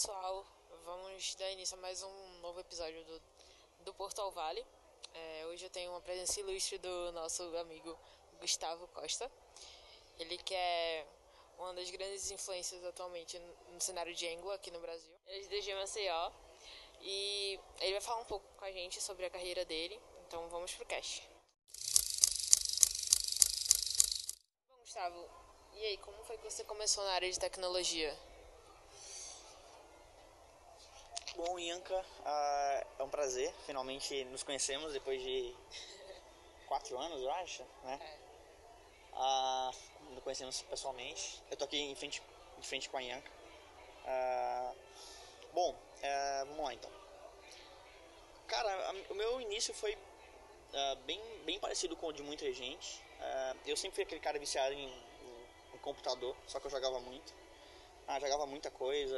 [0.00, 0.46] Pessoal,
[0.84, 3.22] vamos dar início a mais um novo episódio do,
[3.80, 4.64] do Portal Vale.
[5.12, 7.98] É, hoje eu tenho uma presença ilustre do nosso amigo
[8.40, 9.28] Gustavo Costa.
[10.16, 11.04] Ele que é
[11.58, 13.40] uma das grandes influências atualmente
[13.72, 15.12] no cenário de Anglo aqui no Brasil.
[15.26, 16.30] Ele é de Maceió
[17.00, 20.00] e ele vai falar um pouco com a gente sobre a carreira dele.
[20.28, 21.28] Então vamos pro cast.
[24.68, 25.28] Bom, Gustavo,
[25.72, 28.16] e aí, como foi que você começou na área de tecnologia?
[31.38, 33.54] Bom, Ianca, uh, é um prazer.
[33.64, 35.54] Finalmente nos conhecemos depois de
[36.66, 37.96] quatro anos, eu acho, né?
[38.02, 39.16] É.
[39.16, 41.40] Uh, nos conhecemos pessoalmente.
[41.48, 42.20] Eu tô aqui em frente,
[42.58, 43.30] em frente com a Ianca.
[44.04, 44.76] Uh,
[45.54, 46.90] bom, uh, vamos lá então.
[48.48, 53.00] Cara, o meu início foi uh, bem, bem parecido com o de muita gente.
[53.64, 57.32] eu sempre fui aquele cara viciado em, em, em computador, só que eu jogava muito.
[58.08, 59.16] Ah, jogava muita coisa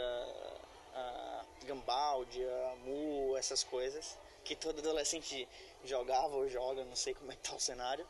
[0.94, 1.29] a
[1.64, 5.48] Gambaldia, Mu, essas coisas que todo adolescente
[5.84, 8.06] jogava ou joga, não sei como é que tá o cenário.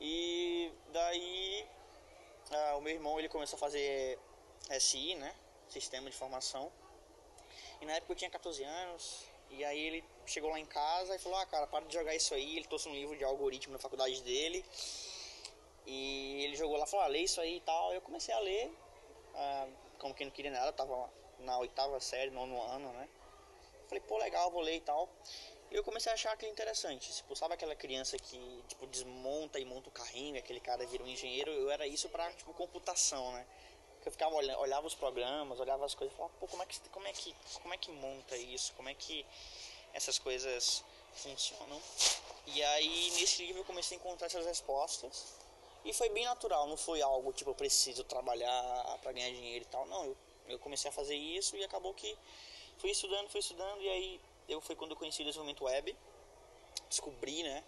[0.00, 1.66] E daí
[2.76, 4.18] o meu irmão ele começou a fazer
[4.70, 5.34] SI, né?
[5.68, 6.70] Sistema de Formação.
[7.80, 11.18] E na época eu tinha 14 anos, e aí ele chegou lá em casa e
[11.18, 12.56] falou: "Ah, cara, para de jogar isso aí".
[12.56, 14.64] Ele trouxe um livro de algoritmo na faculdade dele.
[15.86, 17.92] E ele jogou lá, falou: ah, lê isso aí e tal.
[17.92, 18.70] Eu comecei a ler,
[19.34, 21.10] ah, como quem não queria nada, tava
[21.40, 23.08] na oitava série, nono ano, né?
[23.88, 25.08] Falei, pô, legal, vou ler e tal.
[25.70, 27.12] E eu comecei a achar aquilo interessante.
[27.12, 31.08] Tipo, sabe aquela criança que, tipo, desmonta e monta o carrinho, aquele cara vira um
[31.08, 31.50] engenheiro?
[31.50, 33.46] Eu era isso pra, tipo, computação, né?
[34.04, 36.78] Eu ficava olhando, olhava os programas, olhava as coisas e falava, pô, como é, que,
[36.90, 38.72] como, é que, como é que monta isso?
[38.74, 39.26] Como é que
[39.92, 41.80] essas coisas funcionam?
[42.46, 45.34] E aí, nesse livro, eu comecei a encontrar essas respostas.
[45.84, 49.68] E foi bem natural, não foi algo, tipo, eu preciso trabalhar para ganhar dinheiro e
[49.68, 49.84] tal.
[49.86, 50.16] Não, eu
[50.48, 52.16] eu comecei a fazer isso e acabou que
[52.78, 55.96] fui estudando, fui estudando e aí eu foi quando eu conheci o desenvolvimento web,
[56.88, 57.64] descobri, né?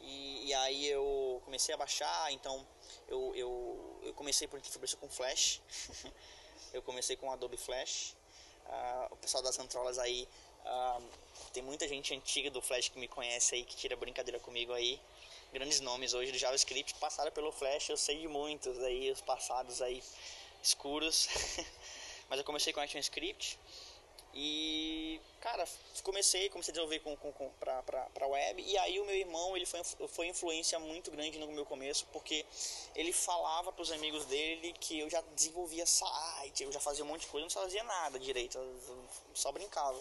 [0.00, 2.66] E, e aí eu comecei a baixar, então
[3.08, 5.60] eu, eu, eu comecei por que com Flash,
[6.72, 8.16] eu comecei com Adobe Flash,
[8.66, 10.28] uh, o pessoal das Antrolas aí,
[10.64, 11.02] uh,
[11.52, 15.00] tem muita gente antiga do Flash que me conhece aí, que tira brincadeira comigo aí,
[15.52, 19.82] grandes nomes hoje do JavaScript passaram pelo Flash, eu sei de muitos aí, os passados
[19.82, 20.02] aí
[20.62, 21.28] escuros.
[22.28, 23.58] Mas eu comecei com ActionScript
[24.34, 25.66] e, cara,
[26.02, 28.62] comecei, comecei a desenvolver com, com, com, pra, web.
[28.62, 32.44] E aí o meu irmão, ele foi, foi influência muito grande no meu começo, porque
[32.94, 37.22] ele falava pros amigos dele que eu já desenvolvia site, eu já fazia um monte
[37.22, 38.58] de coisa, não fazia nada direito,
[39.34, 40.00] só brincava.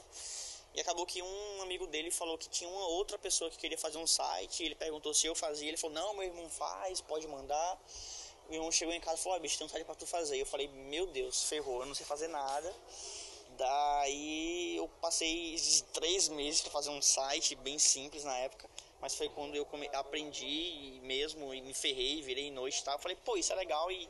[0.76, 3.98] E acabou que um amigo dele falou que tinha uma outra pessoa que queria fazer
[3.98, 7.80] um site, ele perguntou se eu fazia, ele falou, não, meu irmão faz, pode mandar.
[8.50, 10.40] Irmão chegou em casa e falou: ah, bicho, tem um site pra tu fazer.
[10.40, 12.74] Eu falei: Meu Deus, ferrou, eu não sei fazer nada.
[13.58, 15.56] Daí eu passei
[15.94, 18.70] três meses para fazer um site bem simples na época.
[19.02, 19.90] Mas foi quando eu come...
[19.94, 22.96] aprendi mesmo e me ferrei, virei noite e tal.
[22.96, 24.10] Eu falei: Pô, isso é legal e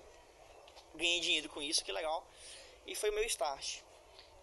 [0.95, 2.25] ganhei dinheiro com isso, que legal.
[2.85, 3.79] E foi meu start.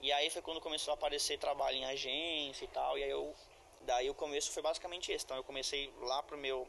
[0.00, 2.98] E aí foi quando começou a aparecer trabalho em agência e tal.
[2.98, 3.34] E aí eu.
[3.82, 5.24] Daí o começo foi basicamente esse.
[5.24, 6.66] Então eu comecei lá pro meu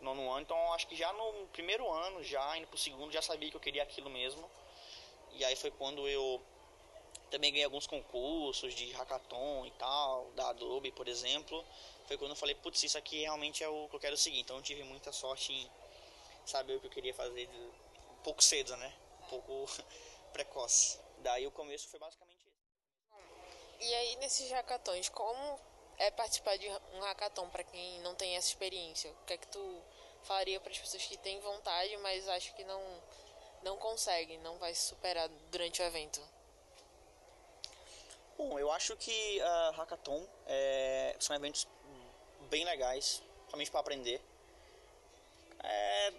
[0.00, 3.50] nono ano, então acho que já no primeiro ano, já indo pro segundo, já sabia
[3.50, 4.48] que eu queria aquilo mesmo.
[5.32, 6.40] E aí foi quando eu
[7.30, 11.64] também ganhei alguns concursos de hackathon e tal, da Adobe, por exemplo.
[12.06, 14.40] Foi quando eu falei, putz, isso aqui realmente é o que eu quero seguir.
[14.40, 15.70] Então eu tive muita sorte em
[16.46, 18.94] saber o que eu queria fazer de, um pouco cedo, né?
[19.22, 19.66] Um pouco
[20.32, 20.98] precoce.
[21.18, 22.58] Daí o começo foi basicamente isso.
[23.80, 25.60] E aí nesses hackathons, como
[25.98, 29.10] é participar de um hackathon para quem não tem essa experiência?
[29.10, 29.82] O que é que tu
[30.22, 32.80] falaria para as pessoas que têm vontade, mas acho que não
[33.62, 36.20] não conseguem, não vai se superar durante o evento?
[38.36, 41.66] Bom, eu acho que a uh, hackathon é, são eventos
[42.48, 43.20] bem legais,
[43.50, 44.20] somente para aprender.
[45.60, 46.12] É,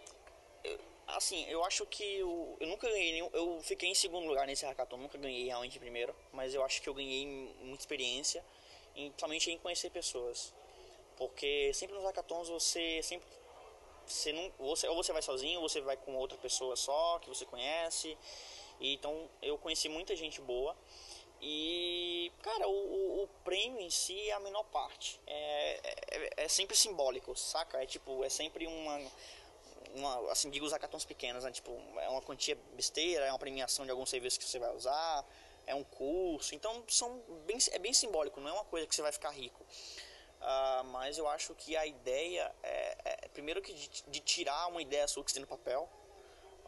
[0.66, 4.46] eu, assim, eu acho que eu, eu nunca ganhei nenhum, eu fiquei em segundo lugar
[4.46, 7.25] nesse hackathon, nunca ganhei realmente primeiro, mas eu acho que eu ganhei
[7.62, 8.44] muita experiência
[9.18, 10.54] somente em conhecer pessoas.
[11.18, 13.28] Porque sempre nos hackathons você sempre
[14.06, 17.30] você não você ou você vai sozinho ou você vai com outra pessoa só que
[17.30, 18.18] você conhece.
[18.80, 20.75] E, então eu conheci muita gente boa.
[21.42, 25.19] E, cara, o, o, o, prêmio em si é a menor parte.
[25.25, 25.80] É,
[26.12, 27.81] é, é, sempre simbólico, saca?
[27.81, 29.01] É tipo, é sempre uma.
[29.96, 31.51] uma assim, digo os hackathons pequenos, né?
[31.51, 35.25] Tipo, é uma quantia besteira, é uma premiação de algum serviço que você vai usar
[35.69, 36.56] é um curso.
[36.56, 39.63] Então são bem, é bem simbólico, não é uma coisa que você vai ficar rico.
[40.42, 44.81] Uh, mas eu acho que a ideia é, é primeiro que de, de, tirar uma
[44.81, 45.89] ideia sua que tem no papel.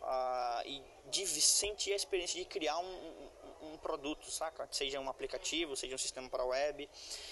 [0.02, 3.30] uh, e de sentir a experiência de criar um,
[3.62, 4.68] um, um, produto, saca?
[4.72, 6.90] Seja um aplicativo, seja um sistema para web.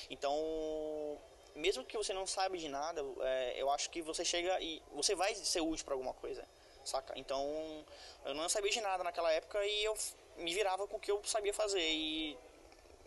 [0.10, 1.18] Então,
[1.56, 5.16] mesmo que você não saiba de nada, é, eu acho que você chega e você
[5.16, 6.46] vai ser útil para alguma coisa,
[6.84, 7.14] saca?
[7.18, 7.86] Então,
[8.26, 9.96] eu não sabia de nada naquela época e eu
[10.40, 12.38] me virava com o que eu sabia fazer e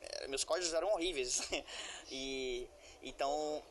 [0.01, 1.43] é, meus códigos eram horríveis.
[2.11, 2.69] e
[3.03, 3.63] então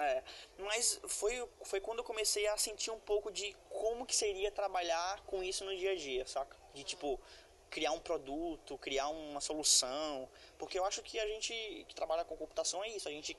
[0.00, 0.22] é,
[0.56, 5.20] mas foi, foi quando eu comecei a sentir um pouco de como que seria trabalhar
[5.26, 6.56] com isso no dia a dia, saca?
[6.72, 7.20] De tipo,
[7.68, 10.26] criar um produto, criar uma solução.
[10.58, 13.36] Porque eu acho que a gente que trabalha com computação é isso, a gente.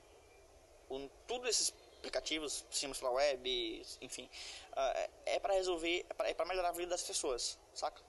[0.87, 4.29] Um, tudo esses aplicativos, sistemas para web, enfim,
[4.73, 8.03] uh, é para resolver, é para é melhorar a vida das pessoas, saca?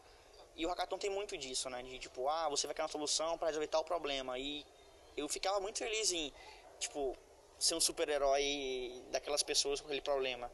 [0.56, 1.82] E o hackathon tem muito disso, né?
[1.82, 4.38] De tipo, ah, você vai criar uma solução para resolver tal problema.
[4.38, 4.64] E
[5.16, 6.32] eu ficava muito feliz em,
[6.78, 7.16] tipo,
[7.58, 10.50] ser um super-herói daquelas pessoas com aquele problema.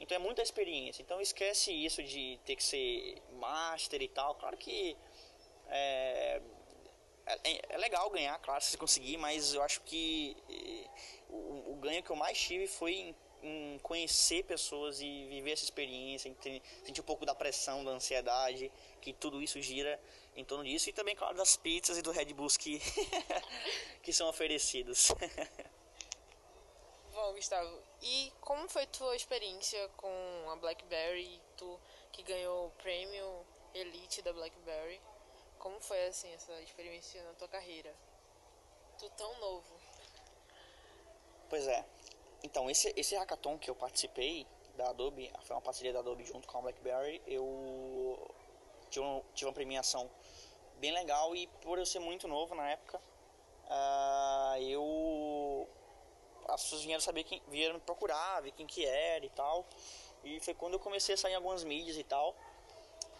[0.00, 1.02] Então é muita experiência.
[1.02, 4.34] Então esquece isso de ter que ser master e tal.
[4.36, 4.96] Claro que
[5.68, 6.40] é,
[7.44, 10.88] é, é legal ganhar, claro, se você conseguir, mas eu acho que eh,
[11.28, 15.64] o, o ganho que eu mais tive foi em, em, conhecer pessoas e viver essa
[15.64, 16.34] experiência,
[16.84, 18.70] sentir um pouco da pressão, da ansiedade,
[19.00, 20.00] que tudo isso gira
[20.36, 20.90] em torno disso.
[20.90, 22.80] E também, claro, das pizzas e do Red Bulls que,
[24.02, 25.08] que são oferecidos.
[27.12, 31.80] Bom, Gustavo, e como foi tua experiência com a BlackBerry, tu
[32.12, 33.44] que ganhou o prêmio
[33.74, 35.00] Elite da BlackBerry?
[35.58, 37.92] Como foi assim essa experiência na tua carreira?
[38.98, 39.74] Tu tão novo.
[41.48, 41.84] Pois é.
[42.42, 44.46] Então, esse esse hackathon que eu participei
[44.76, 48.34] da Adobe, foi uma parceria da Adobe junto com a BlackBerry, eu
[48.90, 50.08] tive uma, tive uma premiação
[50.76, 53.00] bem legal e por eu ser muito novo na época,
[53.64, 55.68] uh, eu
[56.48, 59.66] as pessoas vieram saber quem vieram me procurar, ver quem que era e tal.
[60.24, 62.34] E foi quando eu comecei a sair em algumas mídias e tal.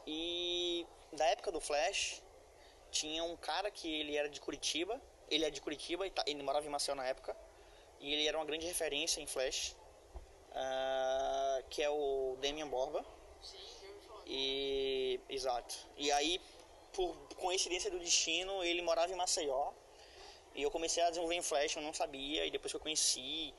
[0.06, 2.22] E da época do Flash,
[2.90, 5.00] tinha um cara que ele era de Curitiba,
[5.30, 7.36] ele é de Curitiba e tá, ele morava em Maceió na época.
[8.00, 9.76] E ele era uma grande referência em Flash,
[10.50, 13.04] uh, que é o Damian Borba.
[14.26, 15.74] E exato.
[15.96, 16.40] E aí,
[16.92, 19.72] por coincidência do destino, ele morava em Maceió
[20.54, 23.54] e eu comecei a desenvolver em Flash, eu não sabia, e depois que eu conheci.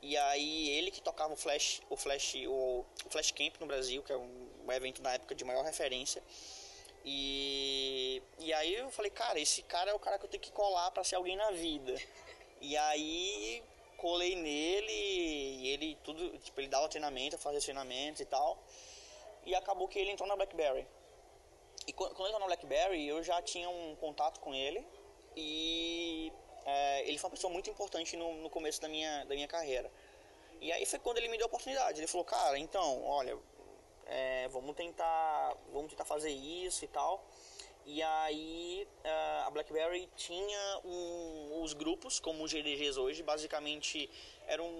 [0.00, 4.02] E aí ele que tocava o Flash, o Flash, o, o Flash Camp no Brasil,
[4.02, 6.22] que é um, um evento na época de maior referência.
[7.04, 10.52] E, e aí eu falei, cara, esse cara é o cara que eu tenho que
[10.52, 11.94] colar para ser alguém na vida.
[12.60, 13.62] E aí
[13.98, 18.56] colei nele e ele tudo, tipo, ele dava treinamento, fazia treinamento e tal.
[19.44, 20.86] E acabou que ele entrou na BlackBerry.
[21.86, 24.86] E quando ele entrou na BlackBerry, eu já tinha um contato com ele
[25.36, 26.32] e
[26.64, 29.90] é, ele foi uma pessoa muito importante no, no começo da minha, da minha carreira.
[30.60, 32.00] E aí foi quando ele me deu a oportunidade.
[32.00, 33.38] Ele falou, cara, então, olha,
[34.06, 37.24] é, vamos tentar, vamos tentar fazer isso e tal.
[37.90, 39.10] E aí é,
[39.46, 44.10] a BlackBerry tinha um, os grupos, como os GDGs hoje, basicamente
[44.46, 44.70] eram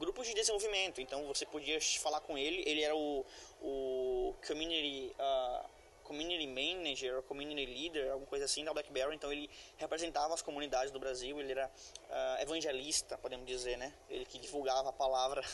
[0.00, 1.00] grupos de desenvolvimento.
[1.00, 3.24] Então você podia falar com ele, ele era o,
[3.62, 5.68] o Community uh,
[6.02, 9.14] community manager community leader, alguma coisa assim da BlackBerry.
[9.14, 13.94] Então ele representava as comunidades do Brasil, ele era uh, evangelista, podemos dizer, né?
[14.10, 15.44] Ele que divulgava a palavra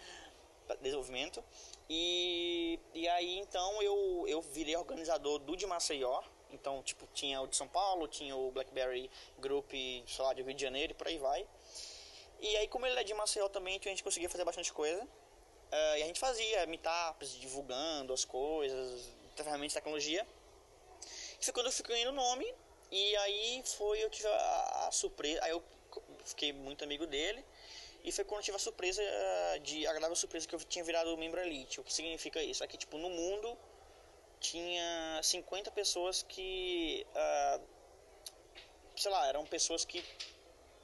[0.82, 1.42] desenvolvimento.
[1.88, 6.22] E, e aí então eu, eu virei organizador do de Maceió.
[6.54, 10.54] Então, tipo, tinha o de São Paulo, tinha o BlackBerry Group, sei lá, de Rio
[10.54, 11.46] de Janeiro e por aí vai.
[12.40, 15.02] E aí, como ele é de Maceió também, a gente conseguia fazer bastante coisa.
[15.02, 20.26] Uh, e a gente fazia meetups, divulgando as coisas, ferramentas de tecnologia.
[21.40, 22.46] E foi quando eu fiquei indo o nome,
[22.90, 25.62] e aí foi eu tive a, a, surpresa, aí eu
[26.24, 27.44] fiquei muito amigo dele,
[28.04, 29.02] e foi quando eu tive a surpresa
[29.62, 31.80] de agradável surpresa que eu tinha virado membro elite.
[31.80, 32.62] O que significa isso?
[32.62, 33.58] É que tipo no mundo
[34.44, 37.60] tinha 50 pessoas que uh,
[38.94, 40.04] sei lá, eram pessoas que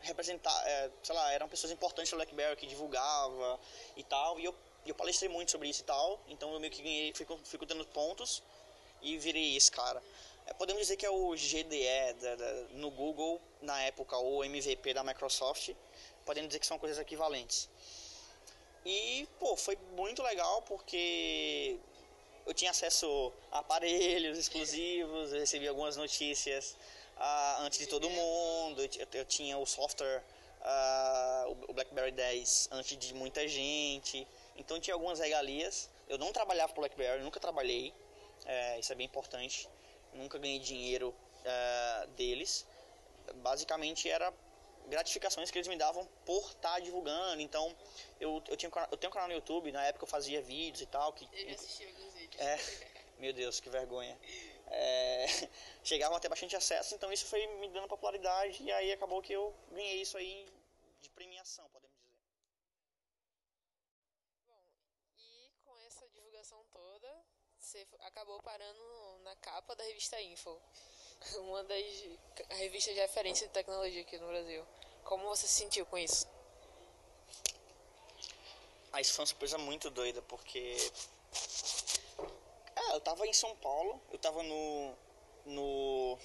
[0.00, 3.60] representar, é, sei lá, eram pessoas importantes do BlackBerry que divulgava
[3.96, 4.54] e tal, e eu
[4.86, 7.84] eu palestrei muito sobre isso e tal, então eu meio que ganhei, fui, fui dando
[7.86, 8.42] pontos
[9.02, 10.02] e virei esse cara.
[10.46, 14.94] É, podemos dizer que é o GDE da, da, no Google, na época, ou MVP
[14.94, 15.74] da Microsoft,
[16.24, 17.68] podemos dizer que são coisas equivalentes.
[18.84, 21.78] E, pô, foi muito legal porque
[22.46, 26.76] eu tinha acesso a aparelhos exclusivos, eu recebi algumas notícias
[27.16, 30.22] uh, antes de todo mundo, eu, eu tinha o software,
[30.60, 34.26] uh, o BlackBerry 10 antes de muita gente.
[34.56, 35.88] Então tinha algumas regalias.
[36.08, 37.94] Eu não trabalhava para BlackBerry, nunca trabalhei.
[38.46, 39.68] É, isso é bem importante.
[40.14, 42.66] Nunca ganhei dinheiro é, deles.
[43.36, 44.32] Basicamente era
[44.88, 47.40] gratificações que eles me davam por estar tá divulgando.
[47.40, 47.74] Então
[48.18, 50.86] eu, eu, tinha, eu tenho um canal no YouTube, na época eu fazia vídeos e
[50.86, 51.12] tal.
[51.12, 52.09] Que, eu assisti alguns
[52.40, 52.58] É,
[53.18, 54.18] meu Deus, que vergonha.
[54.68, 55.26] É,
[55.84, 59.34] chegavam a ter bastante acesso, então isso foi me dando popularidade e aí acabou que
[59.34, 60.48] eu ganhei isso aí
[61.02, 62.16] de premiação, podemos dizer.
[64.46, 64.62] Bom,
[65.18, 67.14] e com essa divulgação toda,
[67.58, 70.58] você acabou parando na capa da revista Info,
[71.44, 71.84] uma das
[72.48, 74.66] revistas de referência de tecnologia aqui no Brasil.
[75.04, 76.26] Como você se sentiu com isso?
[78.92, 80.76] Ah, isso foi uma surpresa muito doida, porque
[82.90, 84.94] ah, eu tava em São Paulo, eu tava no.
[85.46, 86.18] no.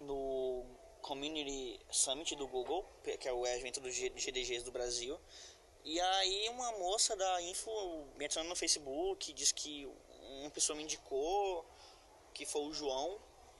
[0.00, 0.64] no
[1.02, 2.86] Community Summit do Google,
[3.18, 5.18] que é o evento dos GDGs do Brasil.
[5.84, 7.70] E aí uma moça da Info
[8.16, 9.84] me adicionou no Facebook, disse que
[10.42, 11.66] uma pessoa me indicou,
[12.32, 13.18] que foi o João.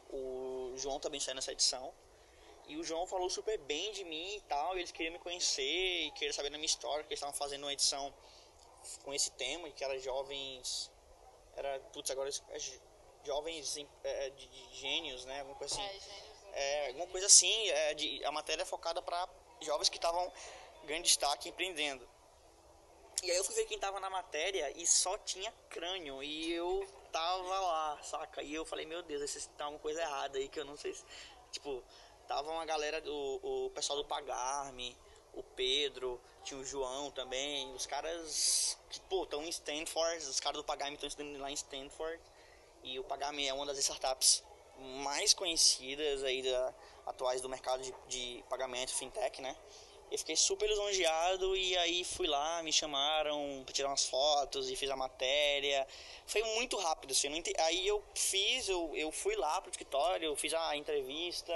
[0.09, 1.92] O João também saiu nessa edição.
[2.68, 6.04] E o João falou super bem de mim e tal, e eles queriam me conhecer
[6.04, 8.14] e queriam saber da minha história, que eles estavam fazendo uma edição
[9.02, 10.91] com esse tema, que era jovens.
[11.56, 12.59] Era, putz, agora é
[13.25, 15.40] jovens é, de, de, gênios, né?
[15.40, 15.85] Alguma coisa assim.
[15.85, 17.68] É, gênios, é, alguma coisa assim.
[17.71, 19.28] É, de, a matéria é focada para
[19.61, 20.32] jovens que estavam
[20.85, 22.09] ganhando destaque empreendendo.
[23.23, 26.23] E aí eu fui ver quem tava na matéria e só tinha crânio.
[26.23, 28.42] E eu tava lá, saca?
[28.42, 30.92] E eu falei, meu Deus, esse, tá uma coisa errada aí que eu não sei
[30.92, 31.04] se.
[31.52, 31.85] Tipo,
[32.26, 34.97] tava uma galera do o pessoal do Pagarme
[35.33, 40.59] o Pedro, tinha o João também, os caras que, pô, estão em Stanford, os caras
[40.59, 42.21] do Pagame estão estudando lá em Stanford,
[42.83, 44.43] e o Pagame é uma das startups
[45.03, 46.75] mais conhecidas aí da,
[47.07, 49.57] atuais do mercado de, de pagamento fintech, né?
[50.12, 54.76] Eu fiquei super lisonjeado e aí fui lá, me chamaram para tirar umas fotos e
[54.76, 55.88] fiz a matéria.
[56.26, 57.28] Foi muito rápido, assim.
[57.28, 57.49] Ent...
[57.61, 61.54] Aí eu fiz, eu, eu fui lá pro escritório, eu fiz a entrevista,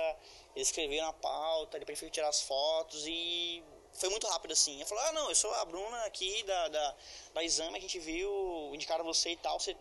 [0.54, 4.80] eles escreveram a pauta, depois fui tirar as fotos e foi muito rápido assim.
[4.80, 6.96] Eu falei, ah não, eu sou a Bruna aqui da, da,
[7.34, 9.76] da exame, a gente viu, indicaram você e tal, você,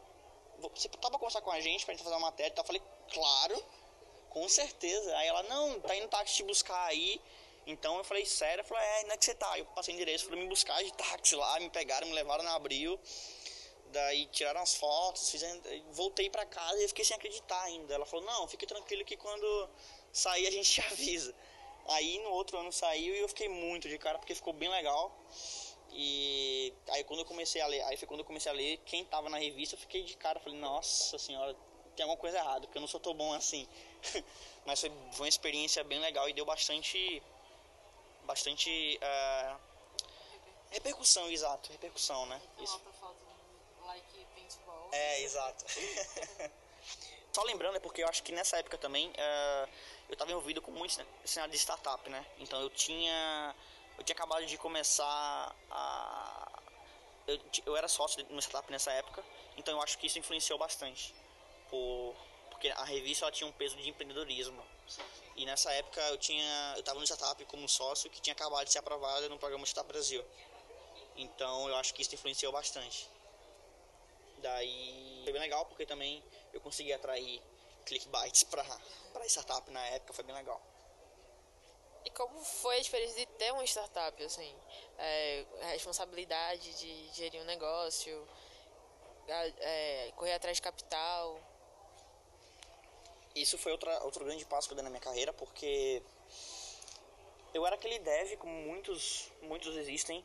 [0.73, 2.63] você tava conversar com a gente pra gente fazer uma matéria e tal.
[2.63, 2.81] Eu falei,
[3.13, 3.65] claro,
[4.31, 5.15] com certeza.
[5.15, 7.21] Aí ela, não, tá indo táxi te buscar aí.
[7.67, 8.61] Então eu falei, sério?
[8.61, 9.57] Eu falei, é, onde é que você tá?
[9.57, 12.99] Eu passei endereço, foram me buscar de táxi lá, me pegaram, me levaram na abril.
[13.91, 17.93] Daí tiraram as fotos, fizeram, voltei para casa e fiquei sem acreditar ainda.
[17.93, 19.69] Ela falou, não, fique tranquilo que quando
[20.11, 21.33] sair a gente te avisa.
[21.87, 25.15] Aí no outro ano saiu e eu fiquei muito de cara porque ficou bem legal.
[25.91, 29.05] E aí quando eu comecei a ler, aí foi quando eu comecei a ler quem
[29.05, 31.55] tava na revista, eu fiquei de cara, falei, nossa senhora,
[31.95, 33.67] tem alguma coisa errada, porque eu não sou tão bom assim.
[34.65, 37.23] Mas foi uma experiência bem legal e deu bastante
[38.25, 39.59] bastante uh,
[40.71, 42.41] repercussão, exato, repercussão, né?
[42.59, 42.81] Isso.
[43.85, 44.25] Like
[44.91, 45.65] é, exato.
[47.31, 49.69] Só lembrando, é porque eu acho que nessa época também uh,
[50.07, 52.25] eu estava envolvido com muito cenário de startup, né?
[52.39, 53.53] Então eu tinha
[53.97, 56.61] eu tinha acabado de começar a
[57.27, 59.23] eu, eu era sócio de uma startup nessa época,
[59.57, 61.13] então eu acho que isso influenciou bastante.
[61.69, 62.15] Por,
[62.49, 64.63] porque a revista ela tinha um peso de empreendedorismo.
[65.35, 68.71] E nessa época eu tinha eu estava no startup como sócio que tinha acabado de
[68.71, 70.23] ser aprovado no programa Startup Brasil.
[71.15, 73.09] Então eu acho que isso influenciou bastante.
[74.37, 76.23] Daí foi bem legal porque também
[76.53, 77.41] eu consegui atrair
[77.85, 78.63] clickbites para
[79.13, 80.61] para startup na época, foi bem legal.
[82.05, 84.55] E como foi a experiência de ter uma startup, assim,
[84.97, 88.27] é, a responsabilidade de gerir um negócio,
[89.27, 91.41] é, correr atrás de capital?
[93.35, 96.01] Isso foi outra, outro grande passo que eu dei na minha carreira, porque
[97.53, 100.23] eu era aquele dev, como muitos, muitos existem,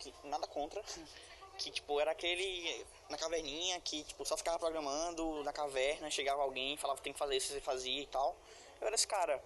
[0.00, 0.82] que nada contra,
[1.56, 6.76] que tipo era aquele na caverninha que tipo só ficava programando na caverna, chegava alguém,
[6.76, 8.36] falava tem que fazer isso, você fazia e tal.
[8.80, 9.40] Eu era esse cara.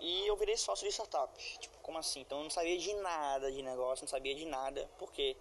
[0.00, 1.32] E eu virei sócio de startup.
[1.58, 2.20] Tipo, como assim?
[2.20, 4.90] Então eu não sabia de nada de negócio, não sabia de nada.
[4.98, 5.36] Por quê?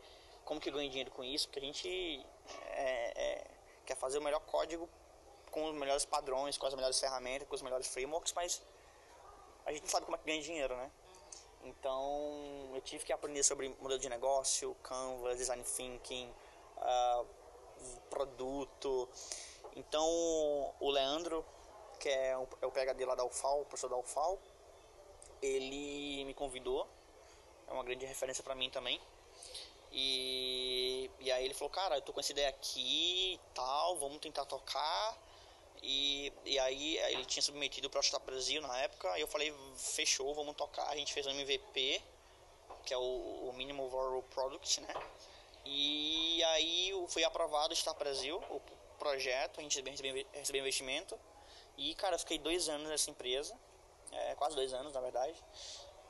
[0.45, 1.47] Como que eu ganho dinheiro com isso?
[1.47, 2.25] Porque a gente
[2.71, 3.47] é, é,
[3.85, 4.87] quer fazer o melhor código
[5.49, 8.61] com os melhores padrões, com as melhores ferramentas, com os melhores frameworks, mas
[9.65, 10.91] a gente não sabe como é que ganha dinheiro, né?
[11.63, 16.33] Então eu tive que aprender sobre modelo de negócio, Canvas, Design Thinking,
[16.77, 17.25] uh,
[18.09, 19.09] produto.
[19.75, 20.05] Então
[20.79, 21.45] o Leandro,
[21.99, 24.39] que é o, é PHD lá da UFAL, o professor da UFAL,
[25.41, 26.87] ele me convidou,
[27.67, 28.99] é uma grande referência para mim também.
[29.91, 34.19] E, e aí ele falou, cara, eu tô com essa ideia aqui e tal, vamos
[34.19, 35.17] tentar tocar.
[35.81, 40.33] E, e aí ele tinha submetido para o Brasil na época, e eu falei, fechou,
[40.33, 40.87] vamos tocar.
[40.89, 42.01] A gente fez um MVP,
[42.85, 44.93] que é o, o Minimal Viable Product, né?
[45.65, 48.59] E aí foi aprovado o Startup Brasil, o
[48.97, 51.17] projeto, a gente recebeu, recebeu investimento.
[51.77, 53.57] E, cara, eu fiquei dois anos nessa empresa,
[54.11, 55.35] é, quase dois anos, na verdade.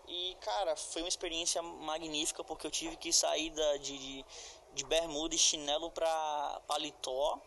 [0.08, 4.26] E, cara, foi uma experiência magnífica, porque eu tive que sair da, de, de
[4.74, 7.42] de bermuda e chinelo para paletó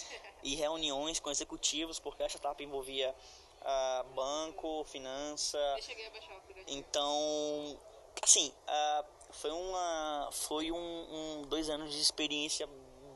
[0.46, 3.12] e reuniões com executivos, porque a startup envolvia
[3.62, 5.58] uh, banco, finança.
[5.76, 6.78] Eu cheguei a baixar o aplicativo.
[6.78, 7.76] Então,
[8.22, 12.68] assim, uh, foi uma, foi um, um, dois anos de experiência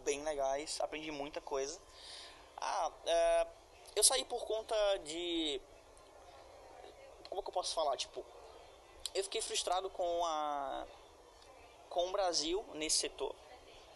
[0.04, 1.80] bem legais, aprendi muita coisa.
[2.56, 3.50] Ah, uh,
[3.94, 5.60] eu saí por conta de,
[7.28, 8.26] como que eu posso falar, tipo,
[9.14, 10.84] eu fiquei frustrado com a
[11.88, 13.34] com o Brasil nesse setor,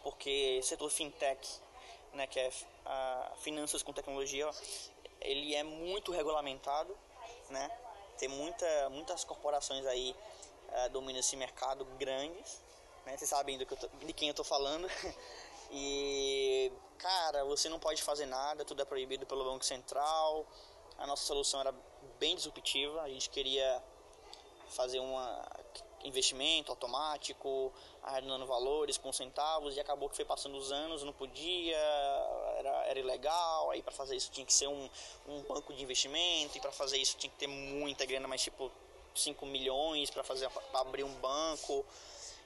[0.03, 1.61] porque setor fintech,
[2.11, 2.51] né, que é
[2.85, 4.49] a finanças com tecnologia,
[5.21, 6.95] ele é muito regulamentado,
[7.49, 7.69] né?
[8.17, 10.15] Tem muita, muitas corporações aí
[10.69, 12.61] uh, dominam esse mercado grandes,
[13.05, 13.17] né?
[13.17, 14.87] Vocês sabem do que tô, de quem eu tô falando.
[15.71, 20.45] e cara, você não pode fazer nada, tudo é proibido pelo Banco Central.
[20.97, 21.73] A nossa solução era
[22.19, 23.83] bem disruptiva, a gente queria
[24.69, 25.15] fazer um
[26.05, 31.77] investimento automático, arredondando valores com centavos, e acabou que foi passando os anos, não podia,
[32.57, 34.89] era, era ilegal, aí para fazer isso tinha que ser um,
[35.27, 38.71] um banco de investimento, e para fazer isso tinha que ter muita grana, mas tipo
[39.13, 41.85] 5 milhões para fazer para abrir um banco.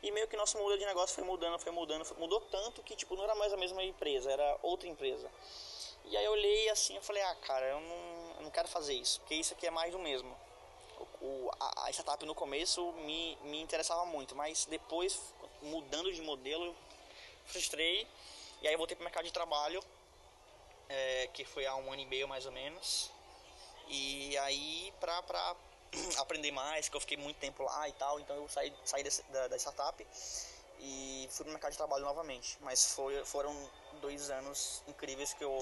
[0.02, 2.96] E meio que nosso modelo de negócio foi mudando, foi mudando, foi, mudou tanto que
[2.96, 5.30] tipo não era mais a mesma empresa, era outra empresa.
[6.06, 8.94] E aí eu olhei assim, eu falei: "Ah, cara, eu não, eu não quero fazer
[8.94, 10.34] isso, porque isso aqui é mais do mesmo"
[11.22, 15.20] o, a, a startup no começo me, me interessava muito, mas depois,
[15.62, 16.76] mudando de modelo,
[17.46, 18.08] frustrei.
[18.62, 19.84] E aí voltei para o mercado de trabalho,
[20.88, 23.12] é, que foi há um ano e meio mais ou menos.
[23.88, 25.56] E aí, para
[26.20, 29.24] aprender mais, que eu fiquei muito tempo lá e tal, então eu saí, saí desse,
[29.24, 30.06] da, da startup
[30.80, 32.58] e fui para o mercado de trabalho novamente.
[32.62, 33.54] Mas foi, foram
[34.02, 35.60] dois anos incríveis que eu,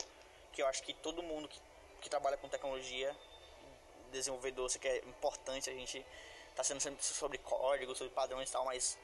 [0.53, 1.59] que eu acho que todo mundo que,
[2.01, 3.15] que trabalha com tecnologia
[4.11, 6.05] desenvolvedor, sei que é importante a gente
[6.55, 8.97] tá sendo sempre sobre código, sobre padrões e tal, mas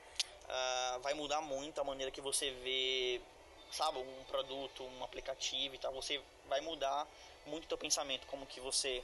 [0.45, 3.21] uh, vai mudar muito a maneira que você vê,
[3.71, 7.07] sabe, um produto, um aplicativo e tal, você vai mudar
[7.45, 9.03] muito o pensamento, como que você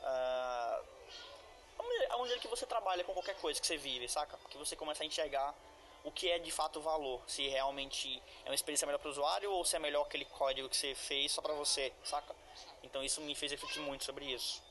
[0.00, 0.84] uh,
[2.10, 4.36] a maneira que você trabalha com qualquer coisa que você vive, saca?
[4.38, 5.54] Porque você começa a enxergar
[6.02, 9.52] o que é de fato valor, se realmente é uma experiência melhor para o usuário
[9.52, 12.34] ou se é melhor aquele código que você fez só para você, saca?
[12.82, 14.62] Então isso me fez refletir muito sobre isso.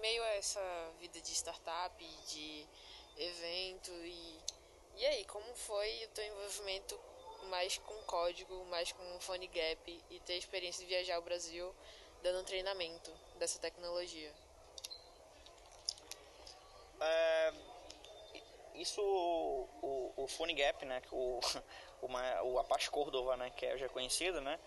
[0.00, 2.66] Meio a essa vida de startup, de
[3.16, 4.40] evento e
[4.96, 6.98] e aí, como foi o teu envolvimento
[7.50, 11.74] mais com código, mais com Phone Gap e ter a experiência de viajar ao Brasil
[12.22, 14.32] dando um treinamento dessa tecnologia?
[16.98, 17.52] É,
[18.76, 21.40] isso, o, o, Gap, né, o,
[22.00, 24.58] uma, o Apache Cordova, né, que é já conhecido, né,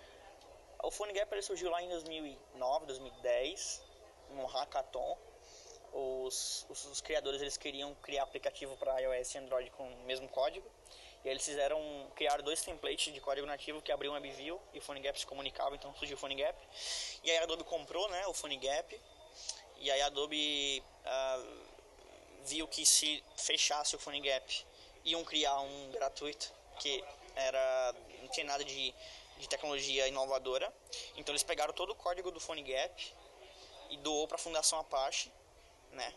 [0.83, 3.81] o Phone Gap ele surgiu lá em 2009, 2010,
[4.31, 5.17] num hackathon.
[5.91, 10.27] Os, os, os, criadores eles queriam criar aplicativo para iOS e Android com o mesmo
[10.29, 10.69] código.
[11.25, 11.79] E eles fizeram,
[12.15, 15.93] criaram dois templates de código nativo que abriam WebView e o PhoneGap se comunicava, então
[15.95, 16.57] surgiu o PhoneGap.
[17.23, 18.99] E aí a Adobe comprou né, o PhoneGap.
[19.77, 21.69] E aí a Adobe uh,
[22.45, 24.65] viu que se fechasse o PhoneGap
[25.05, 27.03] iam criar um gratuito que
[27.35, 28.93] era não tinha nada de,
[29.37, 30.71] de tecnologia inovadora.
[31.17, 33.13] Então eles pegaram todo o código do PhoneGap
[33.89, 35.31] e doou para a Fundação Apache,
[35.91, 36.13] né?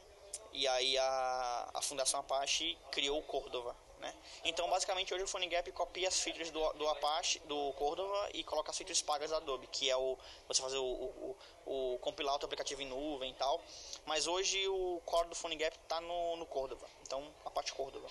[0.52, 4.14] E aí a, a Fundação Apache criou o Cordova, né?
[4.44, 8.70] Então, basicamente, hoje o PhoneGap copia as features do, do Apache, do Cordova e coloca
[8.70, 12.34] as features pagas da Adobe, que é o você fazer o, o, o, o compilar
[12.34, 13.60] o teu aplicativo em nuvem e tal.
[14.04, 18.08] Mas hoje o core do PhoneGap está no, no Cordova, então Apache Cordova.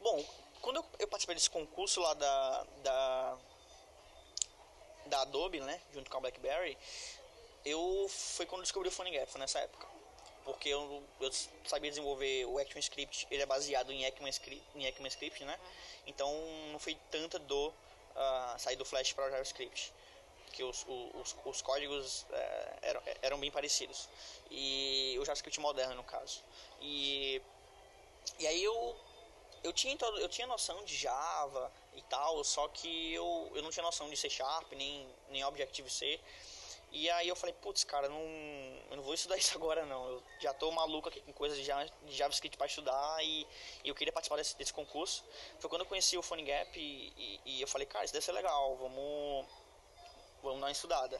[0.00, 0.24] Bom,
[0.60, 3.38] quando eu, eu participei desse concurso lá da, da
[5.06, 6.78] da Adobe, né, junto com a BlackBerry,
[7.64, 9.86] eu foi quando descobri o PhoneGap, foi nessa época.
[10.44, 11.30] Porque eu, eu
[11.64, 15.58] sabia desenvolver o ActionScript, ele é baseado em ECMAScript, em ECMAScript né?
[16.06, 16.32] Então
[16.72, 17.72] não foi tanta dor
[18.16, 19.92] uh, sair do Flash para o JavaScript.
[20.52, 24.08] Que os, os, os códigos uh, eram, eram bem parecidos.
[24.50, 26.42] E o JavaScript moderno, no caso.
[26.80, 27.40] E,
[28.38, 28.96] e aí eu
[29.64, 33.82] eu tinha, eu tinha noção de Java e tal, só que eu, eu não tinha
[33.82, 36.20] noção de C Sharp, nem, nem Objective-C.
[36.94, 38.20] E aí eu falei, putz, cara, não,
[38.90, 40.10] eu não vou estudar isso agora não.
[40.10, 43.46] Eu já tô maluco aqui com coisas de, de JavaScript para estudar e,
[43.82, 45.24] e, eu queria participar desse, desse concurso.
[45.58, 48.32] Foi quando eu conheci o PhoneGap e, e, e, eu falei, cara, isso deve ser
[48.32, 49.46] legal, vamos,
[50.42, 51.18] vamos dar uma estudada.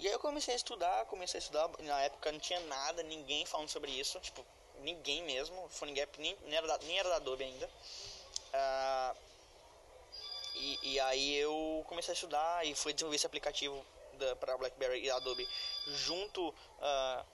[0.00, 3.46] E aí eu comecei a estudar, comecei a estudar, na época não tinha nada, ninguém
[3.46, 4.44] falando sobre isso, tipo,
[4.80, 7.70] ninguém mesmo, o PhoneGap nem, nem, era da, nem era da Adobe ainda.
[8.52, 9.16] Uh,
[10.56, 13.84] e, e aí eu comecei a estudar e fui desenvolver esse aplicativo
[14.40, 15.48] para BlackBerry e Adobe
[15.86, 17.24] junto uh,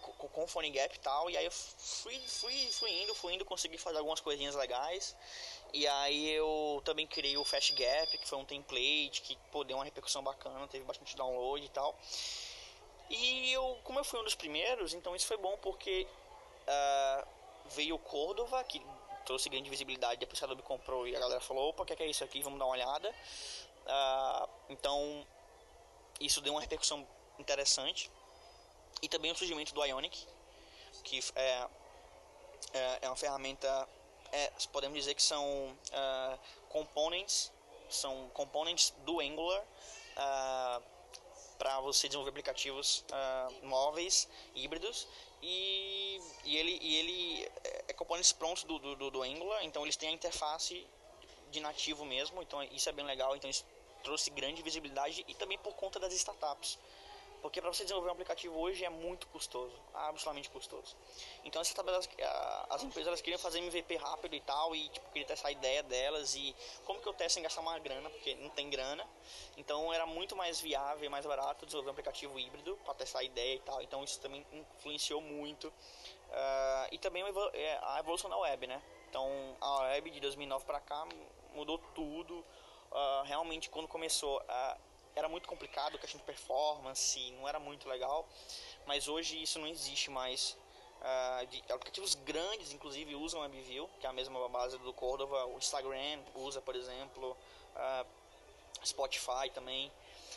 [0.00, 1.30] com, com Phone Gap e tal.
[1.30, 5.16] E aí eu fui, fui, fui indo, fui indo, consegui fazer algumas coisinhas legais.
[5.72, 9.76] E aí eu também criei o Fast Gap, que foi um template que pô, deu
[9.76, 11.96] uma repercussão bacana, teve bastante download e tal.
[13.10, 16.06] E eu, como eu fui um dos primeiros, então isso foi bom porque
[16.66, 17.26] uh,
[17.66, 18.82] veio o Cordova, que
[19.24, 21.92] trouxe grande visibilidade, depois que a Adobe comprou e a galera falou, opa, o que,
[21.92, 22.42] é que é isso aqui?
[22.42, 23.10] Vamos dar uma olhada.
[23.10, 25.26] Uh, então,
[26.20, 27.06] isso deu uma repercussão
[27.38, 28.10] interessante.
[29.00, 30.26] E também o surgimento do Ionic,
[31.04, 31.68] que é,
[32.72, 33.88] é, é uma ferramenta,
[34.32, 37.52] é, podemos dizer que são uh, components,
[37.88, 40.82] são components do Angular uh,
[41.58, 45.06] para você desenvolver aplicativos uh, móveis, híbridos,
[45.40, 49.96] e, e, ele, e ele é, é componentes prontos do, do, do Angular, então eles
[49.96, 50.86] têm a interface
[51.50, 53.64] de nativo mesmo, então isso é bem legal, então isso
[54.02, 56.78] trouxe grande visibilidade e também por conta das startups.
[57.40, 60.96] Porque para você desenvolver um aplicativo hoje é muito custoso, absolutamente custoso.
[61.44, 61.72] Então as,
[62.70, 65.82] as empresas elas queriam fazer MVP rápido e tal, e tipo, queria testar a ideia
[65.82, 69.06] delas e como que eu testo sem gastar uma grana, porque não tem grana.
[69.56, 73.54] Então era muito mais viável mais barato desenvolver um aplicativo híbrido para testar a ideia
[73.54, 73.80] e tal.
[73.82, 75.68] Então isso também influenciou muito.
[75.68, 78.82] Uh, e também é, a evolução da web, né?
[79.08, 81.06] Então a web de 2009 para cá
[81.54, 82.44] mudou tudo.
[82.90, 84.76] Uh, realmente quando começou a
[85.18, 88.26] era muito complicado, questão de performance, não era muito legal,
[88.86, 90.56] mas hoje isso não existe mais.
[91.00, 95.58] Uh, de, aplicativos grandes, inclusive, usam WebView, que é a mesma base do Cordova, o
[95.58, 97.36] Instagram usa, por exemplo,
[97.76, 98.06] uh,
[98.84, 99.92] Spotify também.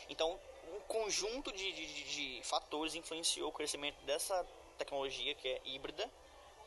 [0.08, 0.38] Então,
[0.72, 4.46] um conjunto de, de, de, fatores influenciou o crescimento dessa
[4.78, 6.08] tecnologia que é híbrida,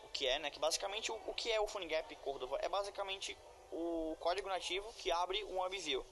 [0.03, 3.37] o que é, né, que basicamente o, o que é o PhoneGap Cordova é basicamente
[3.71, 6.06] o código nativo que abre um WebView.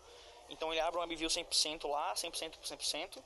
[0.49, 3.23] Então ele abre um WebView 100% lá, 100% por 100%.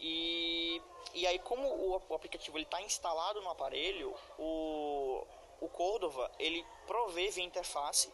[0.00, 0.82] E,
[1.14, 5.26] e aí como o, o aplicativo está instalado no aparelho, o,
[5.60, 8.12] o Cordova ele provê via interface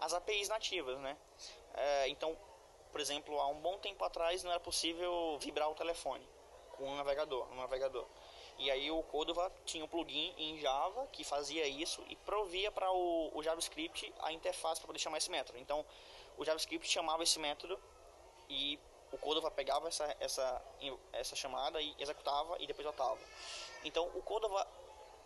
[0.00, 1.16] as APIs nativas, né?
[1.74, 2.36] É, então,
[2.90, 6.26] por exemplo, há um bom tempo atrás não era possível vibrar o telefone
[6.72, 8.06] com um navegador, um navegador.
[8.58, 12.90] E aí o Cordova tinha um plugin em Java que fazia isso e provia para
[12.90, 15.58] o, o, JavaScript a interface para poder chamar esse método.
[15.58, 15.84] Então,
[16.38, 17.78] o JavaScript chamava esse método
[18.48, 18.78] e
[19.12, 20.62] o Cordova pegava essa, essa,
[21.12, 23.18] essa chamada e executava e depois voltava.
[23.84, 24.66] Então o Cordova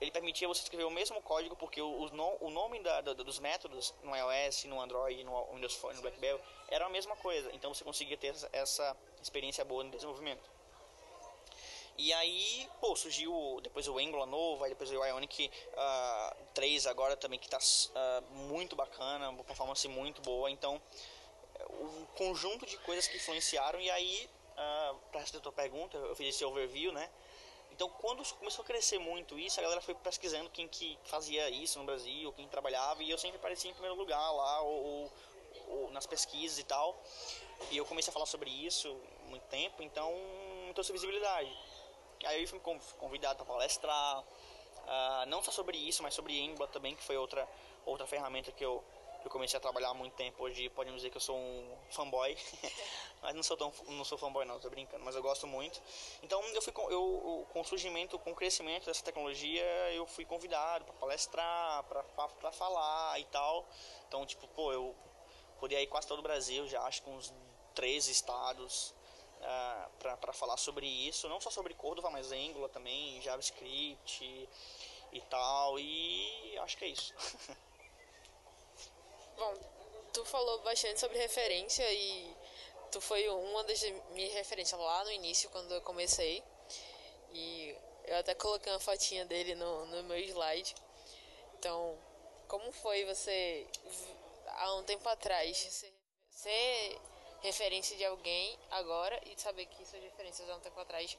[0.00, 2.08] ele permitia você escrever o mesmo código porque o,
[2.40, 6.40] o, nome da, da, dos métodos no iOS, no Android, no Windows Phone, no BlackBerry
[6.68, 7.50] era a mesma coisa.
[7.54, 10.48] Então você conseguia ter essa experiência boa no desenvolvimento.
[12.02, 17.14] E aí, pô, surgiu depois o Angular novo, aí depois o Ionic uh, 3 agora
[17.14, 20.50] também que está uh, muito bacana, uma performance muito boa.
[20.50, 20.80] Então,
[21.68, 26.16] um conjunto de coisas que influenciaram e aí, uh, para responder a tua pergunta, eu
[26.16, 27.10] fiz esse overview, né?
[27.70, 31.78] Então, quando começou a crescer muito isso, a galera foi pesquisando quem que fazia isso
[31.78, 35.12] no Brasil, quem trabalhava, e eu sempre aparecia em primeiro lugar lá, ou,
[35.68, 36.98] ou, nas pesquisas e tal.
[37.70, 38.88] E eu comecei a falar sobre isso
[39.28, 40.14] muito tempo, então
[40.72, 41.54] trouxe visibilidade.
[42.24, 42.60] Aí eu fui
[42.98, 47.48] convidado para palestrar, uh, não só sobre isso, mas sobre Embla também, que foi outra,
[47.86, 48.84] outra ferramenta que eu,
[49.20, 50.42] que eu comecei a trabalhar há muito tempo.
[50.42, 52.36] Hoje podemos dizer que eu sou um fanboy,
[53.22, 55.80] mas não sou tão não sou fanboy não, tô brincando, mas eu gosto muito.
[56.22, 60.24] Então eu fui com, eu, com o surgimento, com o crescimento dessa tecnologia, eu fui
[60.24, 63.66] convidado para palestrar, para falar e tal.
[64.08, 64.94] Então tipo, pô, eu
[65.58, 67.32] podia ir quase todo o Brasil, já acho que uns
[67.74, 68.94] 13 estados
[69.40, 74.48] uh, para falar sobre isso, não só sobre Cordova, mas Angular também, JavaScript e,
[75.12, 77.14] e tal, e acho que é isso.
[79.36, 79.54] Bom,
[80.12, 82.36] tu falou bastante sobre referência e
[82.90, 86.42] tu foi uma das minhas referências lá no início, quando eu comecei.
[87.32, 90.74] E eu até coloquei uma fotinha dele no, no meu slide.
[91.58, 91.96] Então,
[92.48, 93.66] como foi você,
[94.46, 95.94] há um tempo atrás,
[96.30, 97.00] ser
[97.42, 101.16] referência de alguém agora e saber que suas referências há um tempo atrás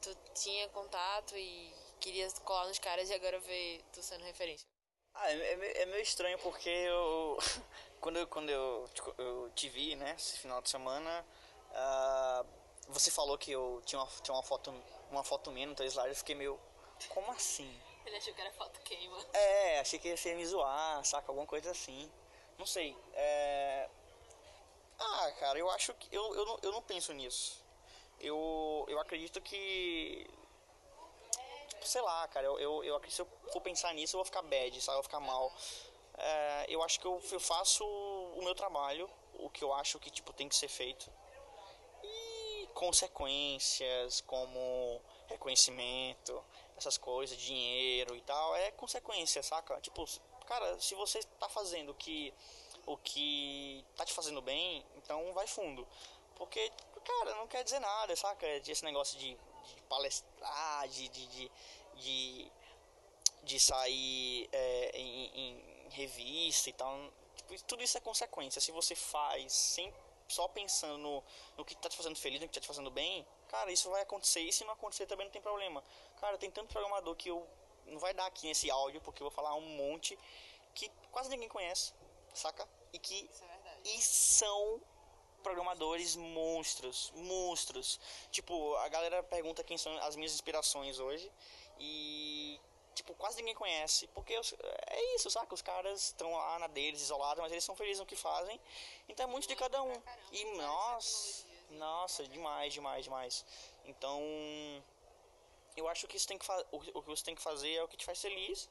[0.00, 4.66] tu tinha contato e queria colar nos caras e agora ver tu sendo referência?
[5.14, 7.38] Ah, é, é, é meio estranho porque eu.
[8.00, 11.24] quando eu, quando eu, eu te vi, né, esse final de semana,
[11.70, 12.46] uh,
[12.88, 14.72] você falou que eu tinha uma, tinha uma foto
[15.12, 16.58] uma foto minha no teu slide, eu fiquei meio.
[17.10, 17.80] Como assim?
[18.04, 19.18] Ele achou que era foto queima.
[19.32, 21.30] É, achei que ia ser me zoar, saca?
[21.30, 22.10] Alguma coisa assim.
[22.58, 22.96] Não sei.
[23.12, 23.88] É,
[25.02, 26.14] ah, cara, eu acho que.
[26.14, 27.62] Eu, eu, não, eu não penso nisso.
[28.20, 30.26] Eu, eu acredito que.
[31.82, 34.24] Sei lá, cara, eu, eu, eu acredito que se eu for pensar nisso, eu vou
[34.24, 34.96] ficar bad, sabe?
[34.96, 35.52] Eu vou ficar mal.
[36.16, 40.10] É, eu acho que eu, eu faço o meu trabalho, o que eu acho que
[40.10, 41.10] tipo, tem que ser feito.
[42.04, 46.44] E consequências como reconhecimento,
[46.76, 49.80] essas coisas, dinheiro e tal, é consequência, saca?
[49.80, 50.04] Tipo,
[50.46, 52.32] cara, se você tá fazendo o que,
[52.86, 55.86] o que tá te fazendo bem, então vai fundo.
[56.36, 56.70] Porque,
[57.04, 58.46] cara, não quer dizer nada, saca?
[58.46, 61.50] Esse negócio de, de palestrar, de, de,
[61.94, 62.52] de,
[63.44, 67.12] de, sair é, em, em, revista e tal.
[67.36, 68.60] Tipo, tudo isso é consequência.
[68.60, 69.92] Se você faz sem,
[70.26, 71.22] só pensando no,
[71.56, 74.02] no que tá te fazendo feliz, no que tá te fazendo bem, cara, isso vai
[74.02, 74.40] acontecer.
[74.40, 75.84] E se não acontecer também não tem problema.
[76.20, 77.46] Cara, tem tanto programador que eu
[77.86, 80.18] não vai dar aqui nesse áudio, porque eu vou falar um monte
[80.74, 81.92] que quase ninguém conhece,
[82.34, 82.68] saca?
[82.92, 84.80] E que é e são
[85.42, 87.98] programadores monstros, monstros.
[88.30, 91.30] Tipo, a galera pergunta quem são as minhas inspirações hoje
[91.78, 92.60] e
[92.94, 94.54] tipo, quase ninguém conhece, porque os,
[94.86, 95.52] é isso, saca?
[95.54, 98.60] Os caras estão lá na deles, isolados, mas eles são felizes no que fazem.
[99.08, 100.02] Então é muito de cada um.
[100.30, 103.44] E nossa, nossa, demais, demais, demais.
[103.84, 104.20] Então,
[105.76, 107.88] eu acho que isso tem que o, o que você tem que fazer é o
[107.88, 108.68] que te faz feliz.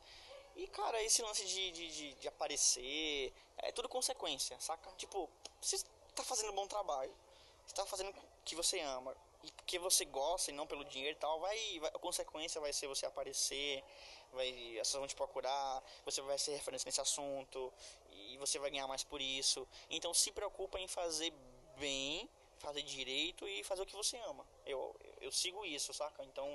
[0.55, 4.91] E, cara, esse lance de, de, de, de aparecer é tudo consequência, saca?
[4.97, 5.29] Tipo,
[5.61, 5.83] você
[6.15, 7.13] tá fazendo um bom trabalho,
[7.65, 11.17] você tá fazendo o que você ama, e porque você gosta e não pelo dinheiro
[11.17, 13.83] e tal, vai, vai, a consequência vai ser você aparecer,
[14.33, 17.73] vai, as pessoas vão te procurar, você vai ser referência nesse assunto,
[18.11, 19.67] e você vai ganhar mais por isso.
[19.89, 21.33] Então se preocupa em fazer
[21.77, 24.45] bem, fazer direito e fazer o que você ama.
[24.65, 26.23] Eu, eu sigo isso, saca?
[26.23, 26.53] Então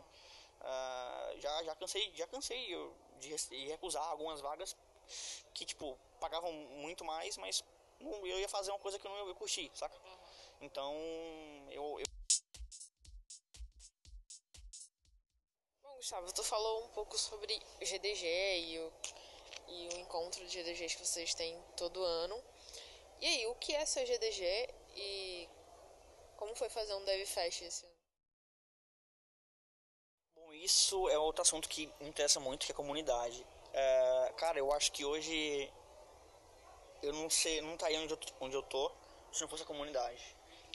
[0.61, 2.75] uh, já, já cansei, já cansei
[3.21, 4.77] de, de recusar algumas vagas
[5.55, 7.63] que, tipo, pagavam muito mais, mas
[8.01, 9.99] não, eu ia fazer uma coisa que eu não ia curtir, saca?
[10.61, 10.95] Então,
[11.71, 12.07] eu, eu...
[15.83, 18.27] Bom, Gustavo, tu falou um pouco sobre GDG
[18.61, 18.93] e o,
[19.69, 22.43] e o encontro de GDGs que vocês têm todo ano.
[23.21, 25.49] E aí, o que é seu GDG e
[26.37, 27.96] como foi fazer um DevFest esse ano?
[30.63, 33.47] Isso é outro assunto que me interessa muito, que é a comunidade.
[33.73, 35.71] É, cara, eu acho que hoje
[37.03, 38.91] eu não sei, não estaria onde eu, onde eu tô
[39.33, 40.23] se não fosse a comunidade.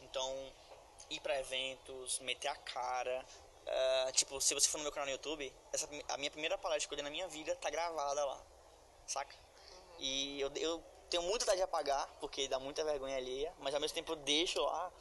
[0.03, 0.53] Então,
[1.09, 3.25] ir para eventos, meter a cara.
[3.61, 6.87] Uh, tipo, se você for no meu canal no YouTube, essa, a minha primeira palestra
[6.87, 8.41] que eu dei na minha vida tá gravada lá,
[9.05, 9.35] saca?
[9.35, 9.95] Uhum.
[9.99, 13.81] E eu, eu tenho muita vontade de apagar, porque dá muita vergonha alheia, mas ao
[13.81, 14.91] mesmo tempo eu deixo lá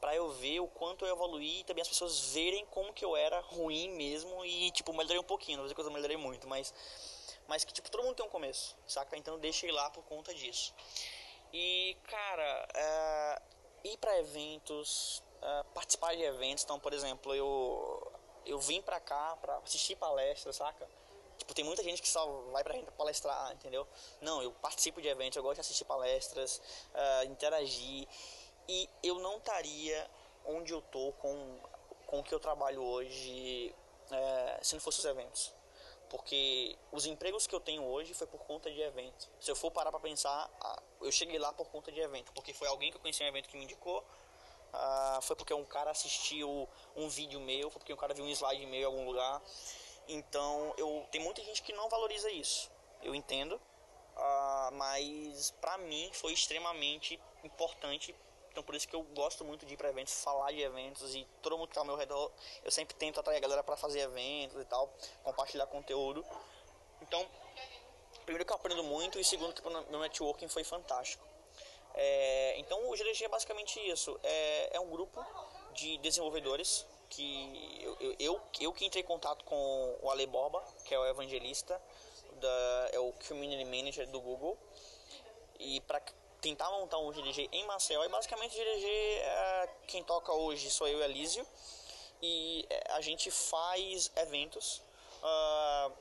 [0.00, 3.16] para eu ver o quanto eu evoluí e também as pessoas verem como que eu
[3.16, 6.48] era ruim mesmo e, tipo, melhorei um pouquinho, não vou dizer que eu melhorei muito,
[6.48, 6.72] mas
[7.50, 9.16] mas que tipo todo mundo tem um começo, saca?
[9.16, 10.72] Então deixei lá por conta disso.
[11.52, 13.42] E cara, é,
[13.84, 18.12] ir para eventos, é, participar de eventos, então por exemplo eu
[18.46, 20.88] eu vim pra cá pra assistir palestras, saca?
[21.38, 23.86] Tipo, tem muita gente que só vai pra gente palestrar, entendeu?
[24.20, 26.60] Não, eu participo de eventos, eu gosto de assistir palestras,
[26.94, 28.06] uh, interagir.
[28.72, 30.08] E eu não estaria
[30.46, 31.58] onde eu tô com,
[32.06, 33.74] com o que eu trabalho hoje
[34.12, 35.52] uh, se não fosse os eventos
[36.10, 39.30] porque os empregos que eu tenho hoje foi por conta de evento.
[39.40, 40.50] Se eu for parar para pensar,
[41.00, 43.48] eu cheguei lá por conta de evento, porque foi alguém que eu conheci um evento
[43.48, 47.96] que me indicou, uh, foi porque um cara assistiu um vídeo meu, foi porque um
[47.96, 49.40] cara viu um slide meu em algum lugar.
[50.08, 52.68] Então, eu tem muita gente que não valoriza isso.
[53.00, 58.16] Eu entendo, uh, mas para mim foi extremamente importante
[58.50, 61.26] então por isso que eu gosto muito de ir para eventos, falar de eventos e
[61.42, 62.30] todo mundo que tá ao meu redor,
[62.64, 66.24] eu sempre tento atrair a galera para fazer eventos e tal, compartilhar conteúdo.
[67.02, 67.26] Então,
[68.24, 71.24] primeiro que eu aprendo muito e segundo que meu networking foi fantástico.
[71.94, 75.24] É, então o GDG é basicamente isso, é, é um grupo
[75.74, 80.62] de desenvolvedores que eu, eu, eu, eu, que entrei em contato com o Ale Borba,
[80.84, 81.80] que é o evangelista,
[82.40, 84.56] da, é o Community Manager do Google.
[85.58, 86.00] E para
[86.40, 88.04] tentar montar um GDG em Maceió.
[88.04, 91.46] E basicamente o GDG, é, quem toca hoje sou eu e Elísio.
[92.22, 94.82] E é, a gente faz eventos
[95.22, 95.92] uh,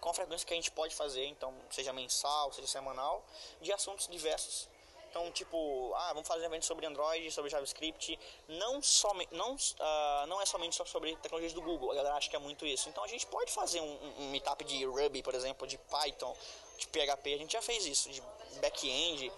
[0.00, 3.24] com a frequência que a gente pode fazer, então seja mensal, seja semanal,
[3.60, 4.68] de assuntos diversos.
[5.08, 8.18] Então, tipo, ah, vamos fazer um evento sobre Android, sobre JavaScript.
[8.48, 12.30] Não, somente, não, uh, não é somente só sobre tecnologias do Google, a galera acha
[12.30, 12.88] que é muito isso.
[12.88, 16.34] Então, a gente pode fazer um, um meetup de Ruby, por exemplo, de Python,
[16.78, 17.34] de PHP.
[17.34, 18.22] A gente já fez isso, de
[18.60, 19.30] back-end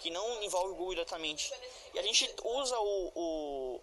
[0.00, 1.52] que não envolve o Google diretamente.
[1.94, 3.80] E a gente usa o, o,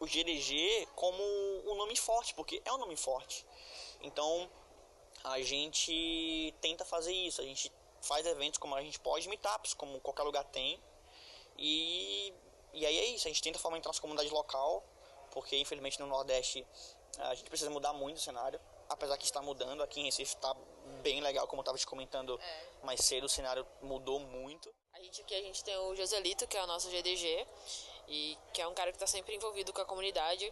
[0.00, 1.22] o GDG como
[1.66, 3.44] um nome forte, porque é um nome forte.
[4.02, 4.50] Então
[5.24, 7.72] a gente tenta fazer isso, a gente
[8.02, 10.78] faz eventos como a gente pode, meetups, como qualquer lugar tem.
[11.56, 12.32] E,
[12.74, 14.84] e aí é isso, a gente tenta fomentar nossa comunidade local,
[15.30, 16.66] porque infelizmente no Nordeste
[17.18, 18.60] a gente precisa mudar muito o cenário.
[18.86, 20.54] Apesar que está mudando, aqui em Recife está
[21.02, 22.84] bem legal, como eu estava te comentando é.
[22.84, 24.70] mais cedo, o cenário mudou muito
[25.04, 27.46] gente aqui a gente tem o Joselito, que é o nosso GDG,
[28.08, 30.50] e que é um cara que está sempre envolvido com a comunidade.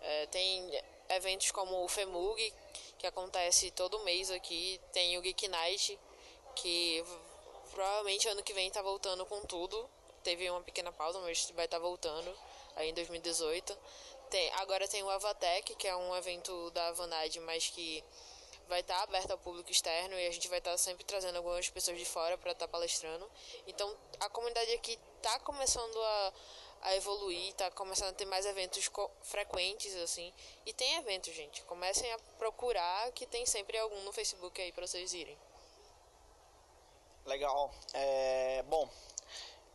[0.00, 2.54] É, tem eventos como o FEMUG,
[2.98, 4.80] que acontece todo mês aqui.
[4.92, 5.98] Tem o Geek Night,
[6.54, 7.04] que
[7.70, 9.88] provavelmente ano que vem tá voltando com tudo.
[10.22, 12.34] Teve uma pequena pausa, mas vai estar tá voltando
[12.76, 13.76] aí em 2018.
[14.30, 18.02] Tem, agora tem o Avatec, que é um evento da Vanad, mas que
[18.68, 21.36] vai estar tá aberto ao público externo e a gente vai estar tá sempre trazendo
[21.36, 23.30] algumas pessoas de fora para estar tá palestrando.
[23.66, 26.32] Então a comunidade aqui está começando a,
[26.82, 28.90] a evoluir, está começando a ter mais eventos
[29.22, 30.32] frequentes assim.
[30.64, 31.62] E tem eventos, gente.
[31.62, 35.38] Comecem a procurar que tem sempre algum no Facebook aí para vocês irem.
[37.24, 37.74] Legal.
[37.92, 38.88] É, bom,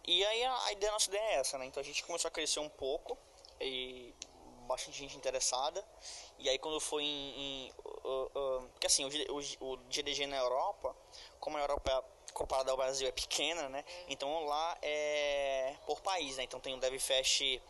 [0.07, 1.65] e aí a, a ideia nossa ideia é essa, né?
[1.65, 3.17] Então a gente começou a crescer um pouco
[3.59, 4.15] e
[4.67, 5.85] bastante gente interessada.
[6.41, 7.67] E aí quando foi em.
[7.67, 7.71] em
[8.03, 10.95] uh, uh, porque assim, o, o, o GDG na Europa,
[11.39, 13.85] como a Europa comparada ao Brasil é pequena, né?
[14.07, 16.43] Então lá é por país, né?
[16.43, 17.61] Então tem o DevFest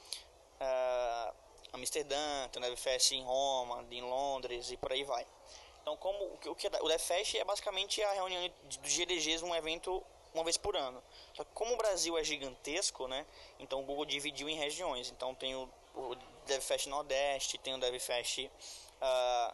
[0.61, 1.35] uh,
[1.73, 5.25] Amsterdã, tem o DevFest em Roma, em Londres e por aí vai.
[5.81, 10.03] Então como o que, o DevFest é basicamente a reunião dos GDGs, um evento
[10.33, 11.03] uma vez por ano.
[11.33, 13.25] Só que como o Brasil é gigantesco, né?
[13.59, 15.11] Então o Google dividiu em regiões.
[15.11, 16.15] Então tem o, o
[16.51, 19.53] DevFest Nordeste, tem o DevFest uh,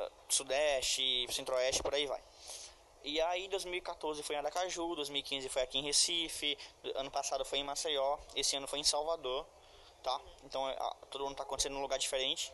[0.00, 2.22] uh, Sudeste, Centro-Oeste, por aí vai.
[3.02, 6.58] E aí 2014 foi em Aracaju, 2015 foi aqui em Recife,
[6.96, 9.46] ano passado foi em Maceió, esse ano foi em Salvador,
[10.02, 10.20] tá?
[10.44, 10.76] Então é,
[11.10, 12.52] todo ano está acontecendo num lugar diferente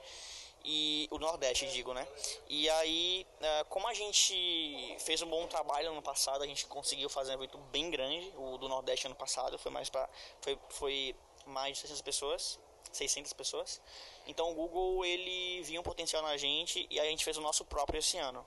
[0.65, 2.07] e o Nordeste, digo, né?
[2.49, 7.09] E aí, é, como a gente fez um bom trabalho ano passado, a gente conseguiu
[7.09, 10.09] fazer um evento bem grande, o do Nordeste ano passado, foi mais para
[10.41, 11.17] foi, foi
[11.47, 12.61] mais de 600 pessoas,
[12.93, 13.81] 600 pessoas.
[14.27, 17.65] Então o Google ele viu um potencial na gente e a gente fez o nosso
[17.65, 18.47] próprio esse ano.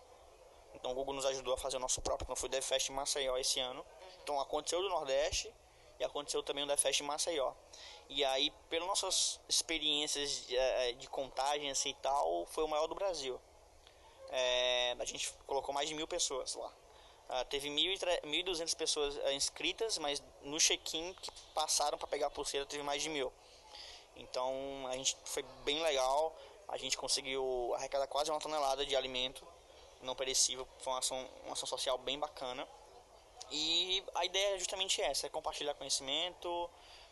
[0.74, 3.38] Então o Google nos ajudou a fazer o nosso próprio, então foi o DevFest Maceió
[3.38, 3.86] esse ano.
[4.22, 5.52] Então aconteceu do Nordeste
[6.00, 7.54] e aconteceu também o DevFest Maceió.
[8.10, 12.88] E aí, pelas nossas experiências de, eh, de contagem assim, e tal, foi o maior
[12.88, 13.40] do Brasil.
[14.30, 16.72] É, a gente colocou mais de mil pessoas lá.
[17.28, 22.68] Uh, teve 1.200 pessoas uh, inscritas, mas no check-in que passaram para pegar a pulseira
[22.68, 23.34] teve mais de mil.
[24.16, 26.36] Então a gente foi bem legal.
[26.68, 29.46] A gente conseguiu arrecadar quase uma tonelada de alimento
[30.02, 30.68] não perecível.
[30.80, 32.68] Foi uma ação, uma ação social bem bacana.
[33.52, 36.70] E a ideia é justamente essa: é compartilhar conhecimento,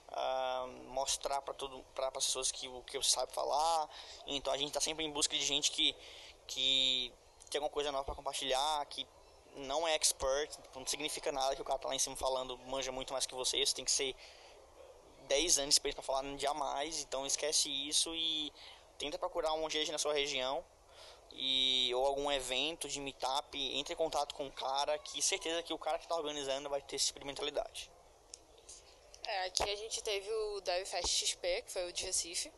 [0.09, 3.89] uh, mostrar para todo para as pessoas que o que eu sabe falar.
[4.25, 5.95] Então a gente está sempre em busca de gente que
[6.45, 7.13] que
[7.49, 9.07] tem alguma coisa nova para compartilhar, que
[9.55, 12.91] não é expert, não significa nada que o cara tá lá em cima falando manja
[12.91, 14.15] muito mais que você, você tem que ser
[15.33, 18.53] 10 anos para falar jamais, então esquece isso e
[18.99, 20.63] tenta procurar um GG na sua região
[21.31, 25.73] e ou algum evento de meetup, entre em contato com o cara, que certeza que
[25.73, 27.89] o cara que está organizando vai ter esse tipo de mentalidade.
[29.25, 32.51] É, aqui a gente teve o DevFest XP, que foi o de Recife,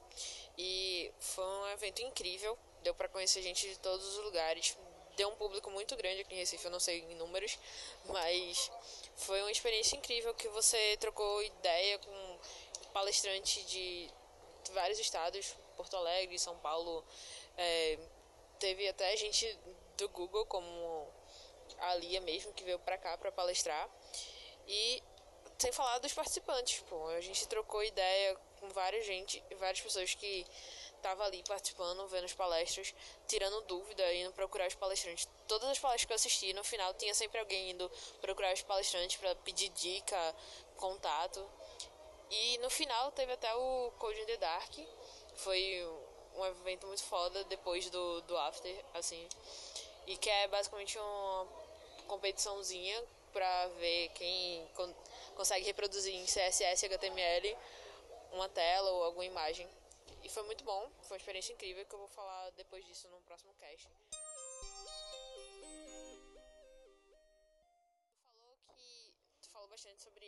[0.57, 4.77] e foi um evento incrível, deu para conhecer gente de todos os lugares,
[5.15, 7.57] deu um público muito grande aqui em Recife, eu não sei em números,
[8.05, 8.69] mas
[9.15, 12.39] foi uma experiência incrível que você trocou ideia com
[12.95, 14.09] palestrantes de
[14.71, 17.03] vários estados, Porto Alegre, São Paulo,
[17.57, 17.99] é,
[18.57, 19.45] teve até gente
[19.97, 21.05] do Google, como
[21.77, 23.89] a Lia mesmo, que veio pra cá pra palestrar.
[24.65, 25.03] E
[25.57, 27.07] sem falar dos participantes, pô.
[27.09, 30.45] A gente trocou ideia com várias gente, várias pessoas que
[31.01, 32.95] tava ali participando, vendo as palestras,
[33.27, 35.27] tirando dúvida, indo procurar os palestrantes.
[35.49, 39.17] Todas as palestras que eu assisti, no final tinha sempre alguém indo procurar os palestrantes
[39.17, 40.35] para pedir dica,
[40.77, 41.45] contato.
[42.29, 44.73] E no final teve até o Code in the Dark.
[45.35, 45.85] Foi
[46.35, 49.27] um evento muito foda depois do, do After, assim.
[50.07, 51.47] E que é basicamente uma
[52.07, 54.93] competiçãozinha pra ver quem con
[55.35, 57.57] consegue reproduzir em CSS e HTML
[58.31, 59.67] uma tela ou alguma imagem.
[60.23, 63.19] E foi muito bom, foi uma experiência incrível que eu vou falar depois disso no
[63.21, 63.89] próximo cast.
[68.17, 70.25] Tu falou que tu falou bastante sobre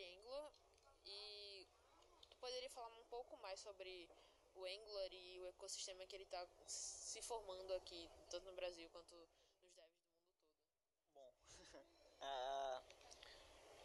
[2.38, 4.08] poderia falar um pouco mais sobre
[4.54, 9.14] o Angular e o ecossistema que ele está se formando aqui, tanto no Brasil quanto
[9.62, 10.52] nos devs do mundo todo?
[11.14, 11.32] Bom,
[12.20, 12.82] uh,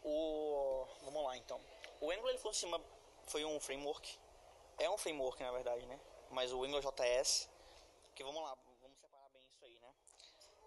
[0.08, 1.60] o, vamos lá então.
[2.00, 2.80] O Angular foi, cima,
[3.26, 4.18] foi um framework,
[4.78, 6.00] é um framework na verdade, né?
[6.30, 7.48] Mas o Angular JS,
[8.14, 9.94] que vamos lá, vamos separar bem isso aí, né?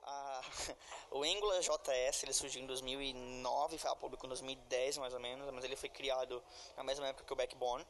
[0.08, 0.76] Uh,
[1.20, 5.50] o Angular JS ele surgiu em 2009, foi a público em 2010 mais ou menos,
[5.52, 6.42] mas ele foi criado
[6.78, 7.86] na mesma época que o Backbone.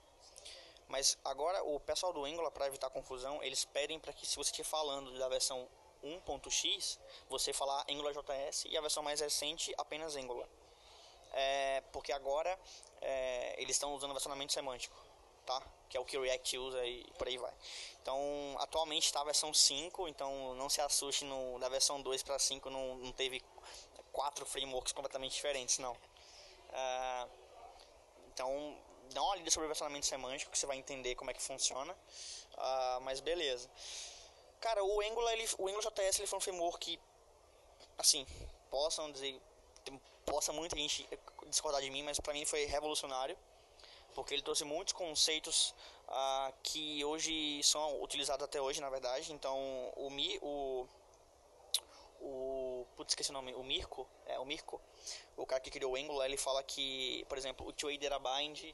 [0.87, 4.49] Mas agora o pessoal do Angular, para evitar confusão, eles pedem para que se você
[4.49, 5.67] estiver falando da versão
[6.03, 6.99] 1.x,
[7.29, 10.47] você falar AngularJS e a versão mais recente apenas Angular.
[11.33, 12.57] É, porque agora
[13.01, 14.95] é, eles estão usando versionamento semântico,
[15.45, 15.61] tá?
[15.89, 17.53] Que é o que o React usa e por aí vai.
[18.01, 18.19] Então,
[18.59, 22.69] atualmente está a versão 5, então não se assuste no, da versão 2 para 5
[22.69, 23.41] não, não teve
[24.11, 25.93] quatro frameworks completamente diferentes, não.
[25.93, 27.29] Uh,
[28.33, 28.77] então,
[29.13, 31.93] dá uma lida sobre o versionamento semântico que você vai entender como é que funciona.
[31.93, 33.69] Uh, mas beleza.
[34.59, 36.99] Cara, o Angular, ele, o Angular JS ele foi um framework que,
[37.97, 38.25] assim,
[38.69, 39.39] possam dizer,
[40.25, 41.07] possa muita gente
[41.47, 43.37] discordar de mim, mas para mim foi revolucionário,
[44.17, 45.75] porque ele trouxe muitos conceitos
[46.07, 49.31] uh, que hoje são utilizados até hoje, na verdade.
[49.31, 49.55] Então,
[49.95, 50.87] o, Mi, o
[52.19, 54.81] o putz, esqueci o nome, o Mirko, é o Mirko,
[55.37, 58.73] o cara que criou o Angular, ele fala que, por exemplo, o data bind,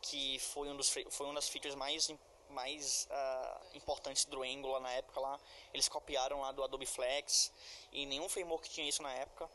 [0.00, 2.10] que foi um dos foi uma das features mais
[2.50, 5.38] mais uh, importantes do Angular na época lá,
[5.72, 7.52] eles copiaram lá do Adobe Flex
[7.92, 9.48] e nenhum framework tinha isso na época.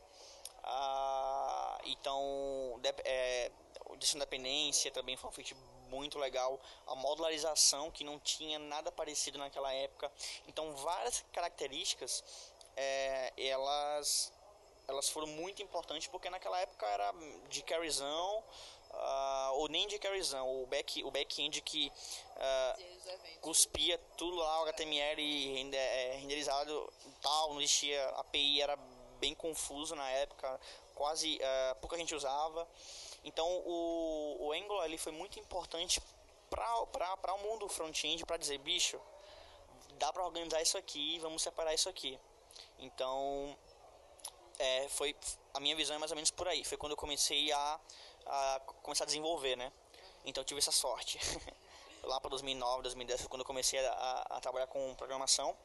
[0.68, 3.50] Uh, então, de, é,
[3.96, 5.58] de dependência também foi um feature
[5.88, 6.60] muito legal.
[6.86, 10.12] A modularização que não tinha nada parecido naquela época.
[10.46, 12.22] Então, várias características
[12.76, 14.32] é, elas
[14.86, 17.12] elas foram muito importantes porque naquela época era
[17.50, 18.42] de carryzão
[18.90, 21.92] uh, ou nem de carryzão o back o back-end que
[22.36, 26.90] uh, cuspia tudo lá o HTML é, renderizado
[27.20, 28.78] tal não existia API era
[29.18, 30.60] bem confuso na época
[30.94, 32.66] quase uh, pouca gente usava
[33.24, 36.00] então o, o Angular ele foi muito importante
[36.50, 39.00] para o mundo front-end para dizer bicho
[39.98, 42.18] dá para organizar isso aqui vamos separar isso aqui
[42.78, 43.56] então,
[44.58, 45.14] é, foi
[45.54, 46.64] a minha visão é mais ou menos por aí.
[46.64, 47.80] Foi quando eu comecei a,
[48.26, 49.72] a começar a desenvolver, né?
[50.24, 51.18] Então, tive essa sorte.
[52.04, 55.56] Lá para 2009, 2010 foi quando eu comecei a, a, trabalhar com programação.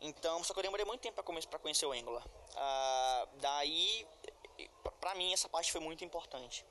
[0.00, 2.24] Então, só que eu demorei muito tempo para conhecer o Angular.
[2.56, 4.06] Ah, daí,
[5.00, 6.64] para mim, essa parte foi muito importante.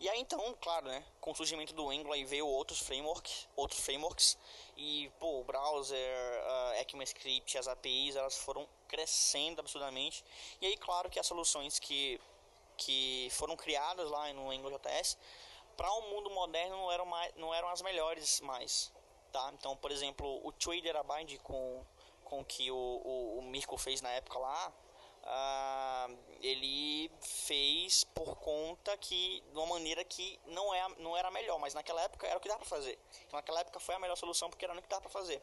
[0.00, 4.38] E aí então, claro, né, com o surgimento do Angular veio outros frameworks, outros frameworks
[4.76, 10.24] e pô, o browser, uh, ECMAScript, as APIs, elas foram crescendo absurdamente.
[10.60, 12.20] E aí, claro que as soluções que
[12.76, 15.18] que foram criadas lá no Angular JS
[15.76, 18.92] para o um mundo moderno não eram mais, não eram as melhores mais,
[19.32, 19.50] tá?
[19.52, 21.84] Então, por exemplo, o Trader Bind com
[22.28, 24.72] com que o, o, o Mirko fez na época lá,
[25.24, 26.08] ah,
[26.40, 31.74] ele fez por conta que de uma maneira que não é não era melhor, mas
[31.74, 32.98] naquela época era o que dava para fazer.
[33.26, 35.42] Então naquela época foi a melhor solução porque era o que dava para fazer.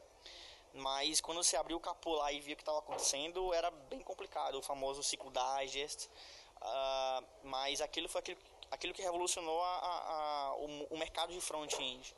[0.73, 4.01] Mas quando você abriu o capô lá e viu o que estava acontecendo, era bem
[4.01, 6.09] complicado, o famoso ciclo digest.
[6.57, 11.39] Uh, mas aquilo foi aquilo, aquilo que revolucionou a, a, a o, o mercado de
[11.39, 12.15] front-end.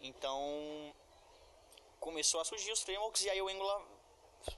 [0.00, 0.94] Então
[1.98, 3.82] começou a surgir os frameworks e aí o Angular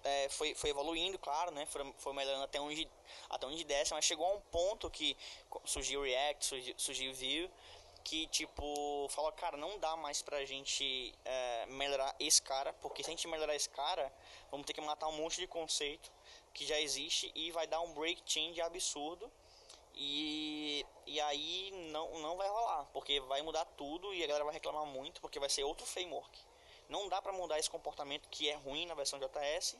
[0.04, 1.66] é, foi, foi evoluindo, claro, né?
[1.66, 2.88] Foi, foi melhorando até onde,
[3.28, 5.16] até onde desce, mas chegou a um ponto que
[5.64, 7.50] surgiu o React, surgiu, surgiu o Vue,
[8.04, 13.10] que tipo, falou, cara, não dá mais pra gente é, melhorar esse cara, porque se
[13.10, 14.12] a gente melhorar esse cara,
[14.50, 16.10] vamos ter que matar um monte de conceito
[16.52, 19.30] que já existe e vai dar um break change absurdo.
[19.94, 24.54] E, e aí não, não vai rolar, porque vai mudar tudo e a galera vai
[24.54, 26.49] reclamar muito, porque vai ser outro framework.
[26.90, 29.76] Não dá para mudar esse comportamento que é ruim na versão JS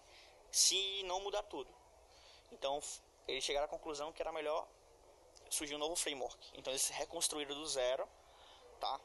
[0.51, 1.69] se não mudar tudo.
[2.53, 2.81] Então
[3.27, 4.67] eles chegaram à conclusão que era melhor
[5.51, 6.39] surgir um novo framework.
[6.55, 8.09] Então eles reconstruíram do zero,
[8.79, 9.01] tá?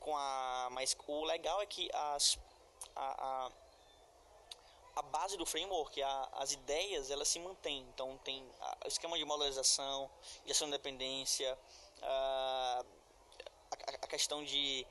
[0.00, 2.38] Com a, mas o legal é que as,
[2.96, 3.52] a, a,
[4.96, 7.86] a base do framework, a, as ideias, elas se mantêm.
[7.92, 8.42] Então tem
[8.82, 10.10] o esquema de modularização,
[10.46, 11.58] gestão de dependência,
[12.00, 12.84] a,
[14.02, 14.86] a, questão de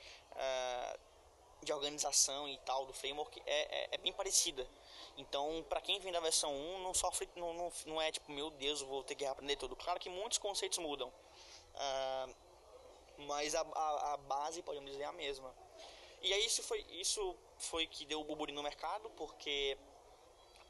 [1.64, 4.68] de organização e tal do framework é, é, é bem parecida.
[5.18, 8.50] Então, para quem vem da versão 1, não sofre, não, não, não é tipo, meu
[8.50, 9.76] Deus, vou ter que aprender tudo.
[9.76, 12.36] Claro que muitos conceitos mudam, uh,
[13.20, 15.54] mas a, a, a, base, podemos dizer, é a mesma.
[16.22, 19.78] E aí isso foi, isso foi que deu o burburinho no mercado, porque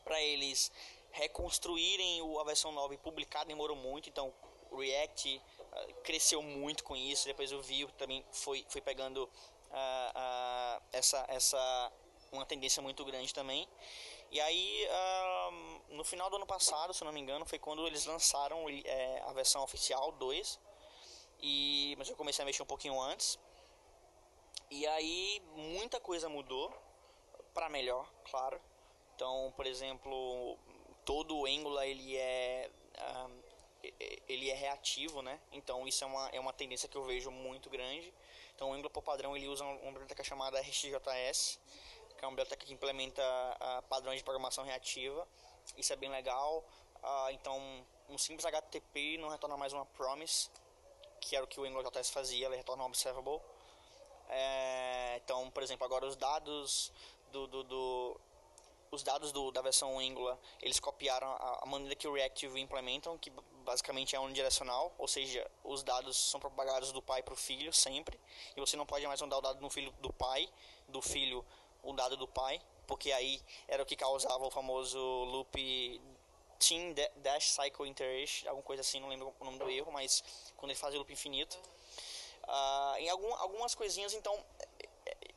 [0.03, 0.71] para eles
[1.11, 4.33] reconstruírem a versão 9 publicada demorou muito, então
[4.71, 9.29] React uh, cresceu muito com isso, depois o Vue também foi, foi pegando
[9.71, 11.91] uh, uh, essa, essa
[12.31, 13.67] uma tendência muito grande também.
[14.31, 14.87] E aí,
[15.89, 19.33] no final do ano passado, se não me engano, foi quando eles lançaram é, a
[19.33, 20.57] versão oficial 2.
[21.41, 23.37] E, mas eu comecei a mexer um pouquinho antes.
[24.69, 26.73] E aí, muita coisa mudou
[27.53, 28.61] para melhor, claro.
[29.15, 30.57] Então, por exemplo,
[31.03, 32.71] todo o Angular ele é
[34.27, 35.39] ele é reativo, né?
[35.51, 38.13] Então isso é uma, é uma tendência que eu vejo muito grande.
[38.55, 41.59] Então o Angular por padrão ele usa uma biblioteca chamada RxJS,
[42.17, 45.27] que é uma biblioteca que implementa uh, padrões de programação reativa.
[45.77, 46.63] Isso é bem legal.
[46.97, 50.49] Uh, então um simples HTTP não retorna mais uma promise,
[51.19, 53.39] que era o que o AngularJS fazia, ele retorna um observable.
[54.29, 56.91] É, então, por exemplo, agora os dados
[57.31, 58.21] do, do, do
[58.91, 63.17] os dados do, da versão Angular, eles copiaram a, a, maneira que o Reactive implementam,
[63.17, 63.31] que
[63.61, 68.19] basicamente é unidirecional, ou seja, os dados são propagados do pai para o filho sempre,
[68.55, 70.49] e você não pode mais mandar o dado no filho do pai,
[70.87, 71.45] do filho
[71.83, 76.01] o dado do pai, porque aí era o que causava o famoso loop
[76.59, 80.23] Team Dash Cycle Iteration, alguma coisa assim, não lembro o nome do erro, mas
[80.57, 81.57] quando ele fazia loop infinito.
[82.43, 84.37] Uh, em algum, algumas coisinhas, então,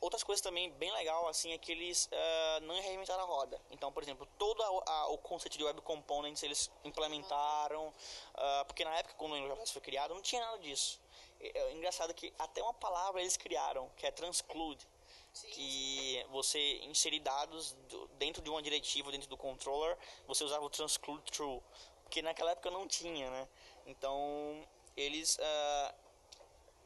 [0.05, 3.59] outras coisas também bem legal assim é que eles uh, não reinventaram a roda.
[3.71, 8.85] Então, por exemplo, todo a, a, o conceito de web components eles implementaram, uh, porque
[8.85, 11.01] na época quando o Angular foi criado não tinha nada disso.
[11.41, 14.87] É, engraçado que até uma palavra eles criaram, que é transclude,
[15.33, 15.49] Sim.
[15.49, 19.97] que você inserir dados do, dentro de uma diretiva, dentro do controller,
[20.27, 21.61] você usava o transclude true,
[22.03, 23.47] porque naquela época não tinha, né?
[23.85, 25.95] Então, eles uh,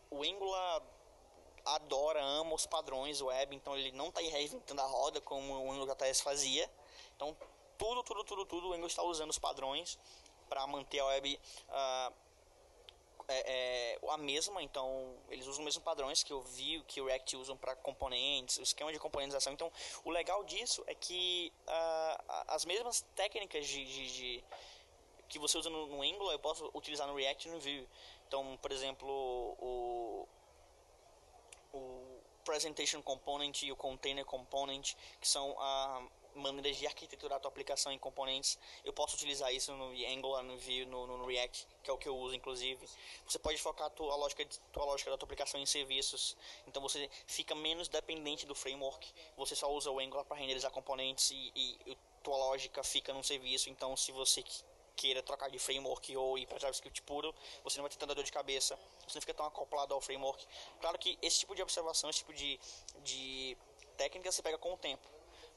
[0.10, 0.82] o Angular
[1.76, 6.22] adora, ama os padrões web, então ele não está reinventando a roda como o AngularJS
[6.22, 6.70] fazia.
[7.16, 7.36] Então,
[7.80, 9.98] tudo, tudo, tudo, tudo, o Angular está usando os padrões
[10.50, 11.40] para manter a web
[11.70, 12.14] uh,
[13.30, 17.06] é, é, a mesma, então eles usam os mesmos padrões que eu vi, que o
[17.06, 19.54] React usam para componentes, o esquema de componentização.
[19.54, 19.72] Então,
[20.04, 24.44] o legal disso é que uh, as mesmas técnicas de, de, de,
[25.30, 27.88] que você usa no, no Angular eu posso utilizar no React e no Vue.
[28.28, 29.08] Então, por exemplo,
[29.60, 30.28] o,
[31.74, 37.50] o Presentation Component e o Container Component, que são a maneiras de arquiteturar a tua
[37.50, 38.58] aplicação em componentes.
[38.84, 42.08] Eu posso utilizar isso no Angular, no Vue, no, no, React, que é o que
[42.08, 42.88] eu uso, inclusive.
[43.28, 46.38] Você pode focar a tua lógica, tua lógica da tua aplicação em serviços.
[46.68, 49.12] Então você fica menos dependente do framework.
[49.38, 53.24] Você só usa o Angular para renderizar componentes e, e, e tua lógica fica num
[53.24, 53.70] serviço.
[53.70, 54.44] Então se você
[55.00, 57.34] queira trocar de framework ou ir para JavaScript puro,
[57.64, 58.78] você não vai ter tanta dor de cabeça,
[59.08, 60.45] você não fica tão acoplado ao framework.
[60.82, 62.60] Claro que esse tipo de observação, esse tipo de,
[63.06, 63.58] de
[63.95, 65.08] técnica você pega com o tempo,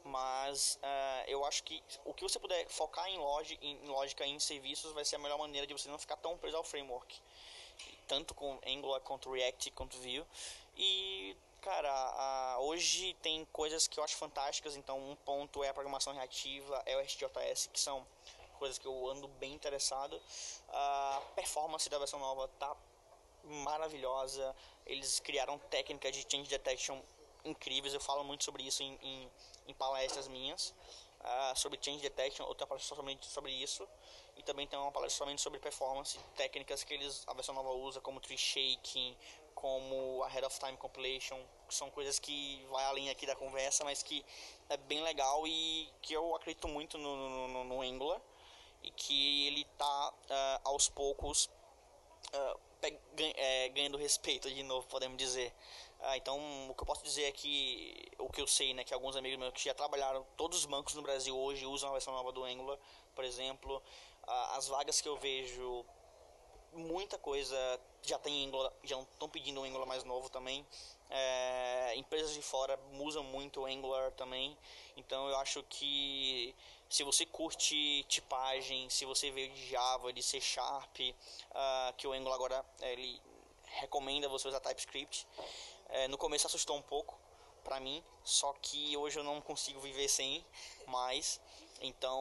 [0.04, 3.18] mas uh, eu acho que o que você puder focar em,
[3.62, 6.38] em lógica e em serviços vai ser a melhor maneira de você não ficar tão
[6.38, 7.20] preso ao framework,
[8.06, 10.24] tanto com Angular quanto React quanto Vue.
[10.76, 16.12] E cara, hoje tem coisas que eu acho fantásticas, então um ponto é a programação
[16.12, 18.06] reativa, é o SJS, que são
[18.62, 20.22] coisas que eu ando bem interessado.
[20.68, 22.76] A performance da versão nova tá
[23.42, 24.54] maravilhosa.
[24.86, 27.00] Eles criaram técnicas de change detection
[27.44, 27.92] incríveis.
[27.92, 29.30] Eu falo muito sobre isso em, em,
[29.66, 30.72] em palestras minhas.
[31.22, 33.88] Uh, sobre change detection, outra palestra somente sobre isso.
[34.36, 38.00] E também tem uma palestra somente sobre performance, técnicas que eles, a versão nova usa,
[38.00, 39.16] como tree shaking,
[39.56, 41.38] como a head of time compilation,
[41.68, 44.24] que são coisas que vai além aqui da conversa, mas que
[44.68, 48.20] é bem legal e que eu acredito muito no, no, no Angular
[48.82, 51.46] e que ele está uh, ah, aos poucos
[52.34, 52.60] uh,
[53.36, 55.54] é, ganhando respeito de novo, podemos dizer.
[56.00, 58.92] Uh, então, o que eu posso dizer é que o que eu sei, né, que
[58.92, 62.12] alguns amigos meus que já trabalharam, todos os bancos no Brasil hoje usam a versão
[62.12, 62.78] nova do Angular,
[63.14, 63.82] por exemplo.
[64.56, 65.84] as vagas que eu vejo,
[66.72, 67.56] muita coisa
[68.02, 70.66] já tem Angular, já estão pedindo um Angular mais novo também.
[71.08, 74.56] É, empresas de fora usam muito o Angular também.
[74.96, 76.54] Então, eu acho que
[76.92, 82.12] se você curte tipagem, se você veio de Java, de C Sharp, uh, que o
[82.12, 83.18] Angular agora ele
[83.80, 85.26] recomenda você usar TypeScript.
[85.88, 87.18] Uh, no começo assustou um pouco
[87.64, 90.44] para mim, só que hoje eu não consigo viver sem
[90.86, 91.40] mais.
[91.80, 92.20] Então,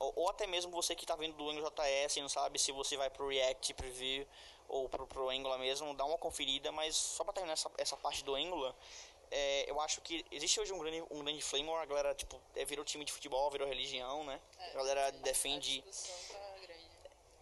[0.00, 2.96] ou, ou até mesmo você que está vendo do AngularJS e não sabe se você
[2.96, 4.26] vai pro React Preview
[4.68, 8.24] ou pro, pro Angular mesmo, dá uma conferida, mas só para terminar essa, essa parte
[8.24, 8.74] do Angular,
[9.30, 12.64] é, eu acho que existe hoje um grande, um grande flame a galera, tipo, é,
[12.64, 14.40] virou time de futebol, virou religião, né?
[14.58, 15.82] É, a galera defende...
[15.82, 16.38] Tá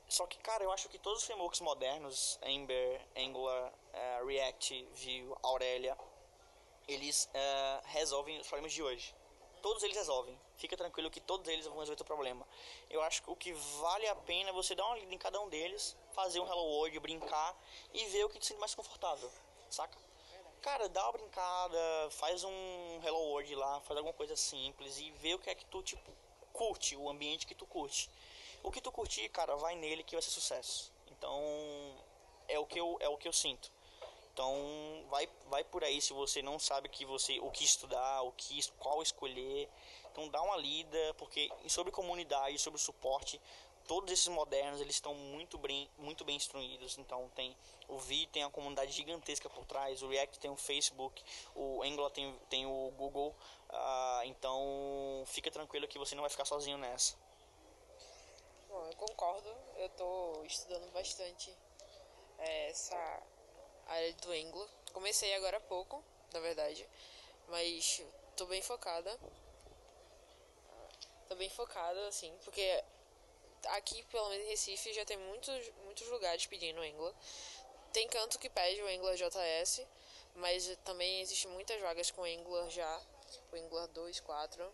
[0.08, 5.34] Só que, cara, eu acho que todos os frameworks modernos, Ember, Angular, uh, React, Vue,
[5.42, 5.96] Aurelia,
[6.86, 9.14] eles uh, resolvem os problemas de hoje.
[9.60, 10.38] Todos eles resolvem.
[10.56, 12.46] Fica tranquilo que todos eles vão resolver o problema.
[12.88, 15.40] Eu acho que o que vale a pena é você dar uma lida em cada
[15.40, 17.56] um deles, fazer um Hello World, brincar
[17.92, 19.30] e ver o que te sente mais confortável,
[19.68, 20.05] saca?
[20.62, 25.34] Cara, dá uma brincada, faz um Hello World lá, faz alguma coisa simples e vê
[25.34, 26.10] o que é que tu, tipo,
[26.52, 28.10] curte, o ambiente que tu curte.
[28.62, 30.92] O que tu curtir, cara, vai nele que vai ser sucesso.
[31.12, 31.40] Então,
[32.48, 33.70] é o que eu, é o que eu sinto.
[34.32, 34.52] Então,
[35.08, 38.60] vai, vai por aí se você não sabe que você, o que estudar, o que,
[38.72, 39.68] qual escolher.
[40.10, 43.40] Então, dá uma lida, porque sobre comunidade, sobre suporte,
[43.86, 46.98] todos esses modernos eles estão muito bem, muito bem instruídos.
[46.98, 47.56] Então tem
[47.88, 51.22] o Vi tem uma comunidade gigantesca por trás, o React tem o Facebook,
[51.54, 53.34] o Angular tem, tem o Google.
[53.70, 57.16] Uh, então fica tranquilo que você não vai ficar sozinho nessa.
[58.68, 59.48] Bom, eu concordo.
[59.76, 61.52] Eu estou estudando bastante
[62.38, 63.22] é, essa
[63.86, 64.68] área do Angular.
[64.92, 66.88] comecei agora há pouco, na verdade,
[67.48, 68.02] mas
[68.36, 69.18] tô bem focada.
[71.28, 72.84] Tô bem focada, assim, porque
[73.70, 77.14] aqui, pelo menos em Recife, já tem muitos, muitos lugares pedindo Angular.
[77.92, 79.86] Tem canto que pede o Angular JS,
[80.34, 83.02] mas também existem muitas vagas com Angular já,
[83.52, 84.72] o Angular 2, 4.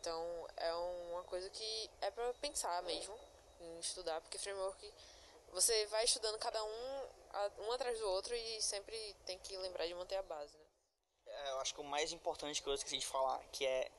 [0.00, 3.18] Então é uma coisa que é para pensar mesmo
[3.60, 4.92] em estudar, porque framework
[5.52, 7.08] você vai estudando cada um
[7.58, 10.64] um atrás do outro e sempre tem que lembrar de manter a base, né?
[11.26, 13.90] É, eu acho que o mais importante que eu esqueci de falar, que é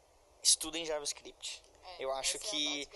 [0.41, 1.64] estudem JavaScript.
[1.88, 2.88] É, eu acho que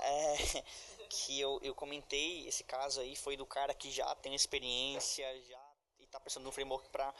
[0.00, 0.64] é que, é,
[1.08, 5.68] que eu, eu comentei esse caso aí foi do cara que já tem experiência, já
[6.00, 7.12] e tá precisando de um framework para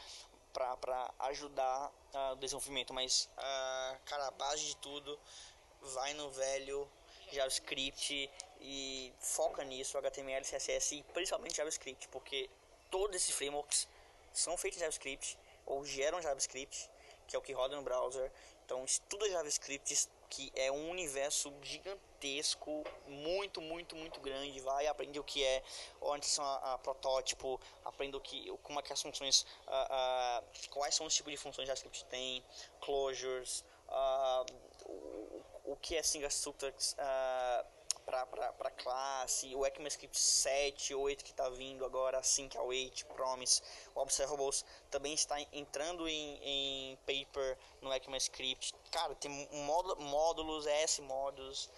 [0.80, 5.16] para ajudar uh, o desenvolvimento, mas uh, cara, a base de tudo
[5.80, 6.88] vai no velho
[7.30, 8.28] JavaScript
[8.60, 12.50] e foca nisso, HTML, CSS e principalmente JavaScript, porque
[12.90, 13.86] todos esses frameworks
[14.32, 16.90] são feitos em JavaScript ou geram JavaScript,
[17.26, 18.32] que é o que roda no browser.
[18.64, 24.60] Então estuda JavaScript, que é um universo gigantesco, muito, muito, muito grande.
[24.60, 25.62] Vai aprender o que é
[26.00, 30.94] orientação a, a protótipo, aprenda o que, como é que as funções, uh, uh, quais
[30.94, 32.44] são os tipos de funções JavaScript tem,
[32.80, 34.44] closures, uh,
[34.84, 36.30] o, o, que é single
[38.08, 43.06] syntax, para classe, o ECMAScript 7 ou 8 que está vindo agora, assim que 8,
[43.06, 43.62] Promise,
[43.94, 48.74] o Observables também está entrando em, em paper no ECMAScript.
[48.90, 49.48] Cara, tem
[50.00, 51.70] módulos, ES módulos,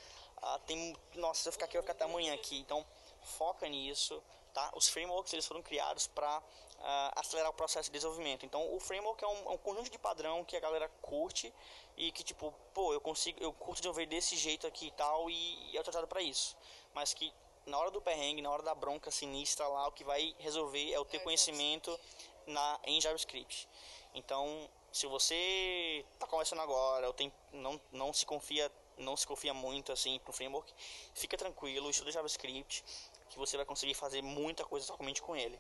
[0.43, 2.87] uh, tem, nossa, se eu ficar aqui eu vou ficar até amanhã aqui, então
[3.23, 4.23] foca nisso,
[4.55, 4.71] tá?
[4.75, 6.43] Os frameworks eles foram criados para
[6.81, 8.45] uh, acelerar o processo de desenvolvimento.
[8.45, 11.53] Então, o framework é um, é um, conjunto de padrão que a galera curte
[11.97, 15.73] e que tipo, pô, eu consigo, eu curto desenvolver desse jeito aqui e tal e,
[15.73, 16.57] e é tratado para isso.
[16.95, 17.33] Mas que
[17.67, 20.99] na hora do perrengue, na hora da bronca sinistra lá, o que vai resolver é
[20.99, 21.99] o ter conhecimento
[22.47, 23.69] na em JavaScript.
[24.15, 29.55] Então, se você está começando agora, ou tem, não, não se confia não se confia
[29.55, 30.71] muito assim pro framework,
[31.15, 32.85] fica tranquilo, estuda JavaScript,
[33.31, 35.59] que você vai conseguir fazer muita coisa somente com ele.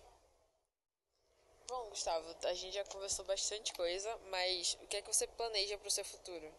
[1.70, 5.78] Bom, Gustavo, a gente já conversou bastante coisa, mas o que é que você planeja
[5.78, 6.52] para o seu futuro?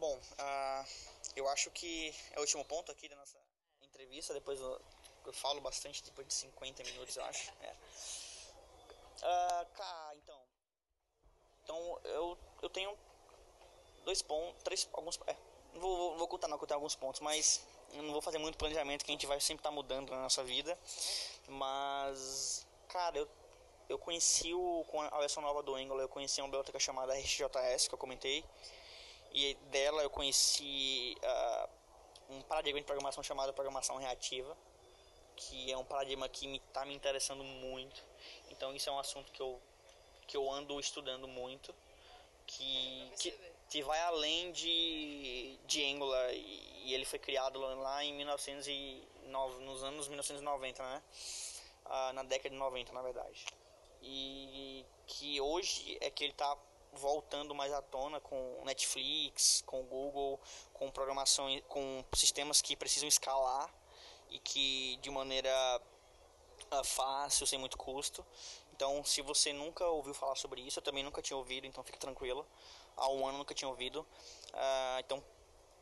[0.00, 0.88] Bom, uh,
[1.36, 3.38] eu acho que é o último ponto aqui da nossa
[3.82, 4.80] entrevista, depois eu,
[5.26, 7.52] eu falo bastante, depois de 50 minutos, eu acho.
[7.60, 7.72] É.
[9.18, 10.40] Uh, cá, então.
[11.62, 12.98] Então, eu, eu tenho
[14.02, 15.36] dois pontos, três, alguns, é,
[15.74, 17.62] vou, vou, vou contar não, que eu tenho alguns pontos, mas
[18.02, 20.42] não vou fazer muito planejamento que a gente vai sempre estar tá mudando na nossa
[20.42, 20.78] vida.
[21.48, 23.28] Mas, cara, eu,
[23.88, 27.88] eu conheci o, com a versão nova do Angular, eu conheci uma biblioteca chamada RxJS,
[27.88, 28.44] que eu comentei.
[29.32, 31.68] E dela eu conheci uh,
[32.30, 34.56] um paradigma de programação chamado programação reativa,
[35.36, 38.02] que é um paradigma que me está me interessando muito.
[38.50, 39.60] Então isso é um assunto que eu,
[40.26, 41.74] que eu ando estudando muito.
[42.46, 43.34] Que, que,
[43.74, 50.06] que vai além de, de Angular e, ele foi criado lá em 1909, nos anos
[50.06, 51.02] 1990, né?
[51.84, 53.44] Ah, na década de 90, na verdade.
[54.00, 56.56] E que hoje é que ele está
[56.92, 60.38] voltando mais à tona com Netflix, com Google,
[60.72, 63.68] com programação, com sistemas que precisam escalar
[64.30, 65.50] e que de maneira
[66.70, 68.24] uh, fácil, sem muito custo.
[68.72, 71.98] Então, se você nunca ouviu falar sobre isso, eu também nunca tinha ouvido, então fique
[71.98, 72.46] tranquilo
[72.96, 74.00] há um ano nunca tinha ouvido.
[74.52, 75.22] Uh, então,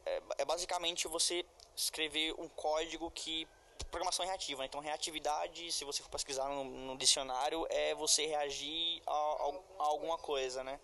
[0.04, 1.44] é, é, basicamente você
[1.76, 3.46] escrever um código que
[3.90, 4.62] programação reativa.
[4.62, 4.66] Né?
[4.66, 9.84] Então, reatividade, se você for pesquisar no, no dicionário, é você reagir a, a, a,
[9.84, 10.80] alguma coisa, né?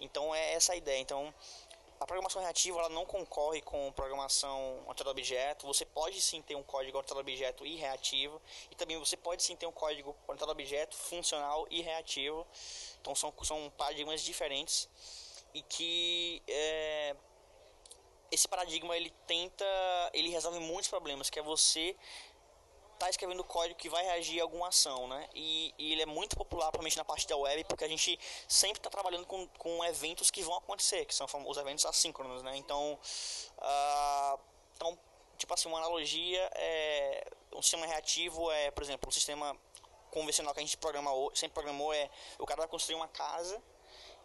[0.00, 0.98] Então, é essa a ideia.
[0.98, 1.32] Então,
[1.98, 5.66] a programação reativa ela não concorre com programação orientada-objeto.
[5.66, 8.40] Você pode sim ter um código orientado-objeto e reativo.
[8.70, 12.46] E também você pode sim ter um código orientado-objeto funcional e reativo.
[13.00, 14.88] Então, são, são paradigmas diferentes
[15.56, 17.16] e que é,
[18.30, 19.64] esse paradigma ele tenta,
[20.12, 21.96] ele resolve muitos problemas, que é você
[22.98, 25.26] tá escrevendo código que vai reagir a alguma ação, né?
[25.34, 28.78] E, e, ele é muito popular, principalmente na parte da web, porque a gente sempre
[28.78, 32.54] está trabalhando com, com eventos que vão acontecer, que são os eventos assíncronos, né?
[32.56, 32.98] Então,
[33.58, 34.40] uh,
[34.74, 34.98] então
[35.38, 39.56] tipo assim, uma analogia é um sistema reativo é, por exemplo, um sistema
[40.10, 43.62] convencional que a gente programa, sempre programou é o cara vai construir uma casa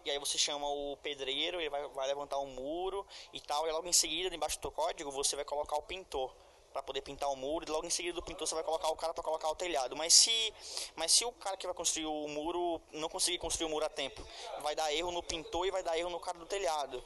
[0.05, 3.71] e aí você chama o pedreiro, ele vai, vai levantar um muro e tal, e
[3.71, 6.33] logo em seguida, embaixo do teu código, você vai colocar o pintor
[6.71, 8.95] para poder pintar o muro, e logo em seguida do pintor você vai colocar o
[8.95, 9.95] cara para colocar o telhado.
[9.95, 10.53] Mas se,
[10.95, 13.89] mas se o cara que vai construir o muro não conseguir construir o muro a
[13.89, 14.25] tempo,
[14.61, 17.03] vai dar erro no pintor e vai dar erro no cara do telhado.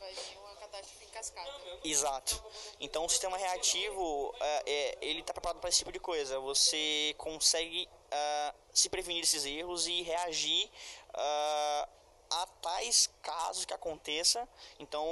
[1.84, 2.44] Exato.
[2.80, 6.40] Então o sistema reativo, é, é, ele está preparado para esse tipo de coisa.
[6.40, 10.70] Você consegue uh, se prevenir desses erros e reagir
[11.10, 11.90] uh,
[12.30, 14.48] a tais casos que aconteça.
[14.80, 15.06] Então,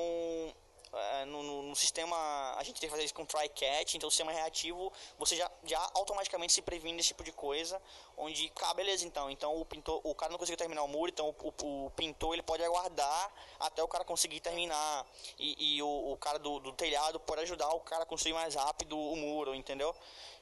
[0.93, 2.15] uh, no, no, no, sistema,
[2.57, 5.49] a gente tem que fazer isso com try catch, então o sistema reativo, você já,
[5.63, 7.81] já automaticamente se previne desse tipo de coisa,
[8.17, 11.29] onde, ah, beleza, então, então o pintor, o cara não conseguiu terminar o muro, então
[11.29, 15.05] o, o, o pintor ele pode aguardar até o cara conseguir terminar,
[15.39, 18.55] e, e o, o, cara do, do telhado pode ajudar o cara a construir mais
[18.55, 19.95] rápido o muro, entendeu?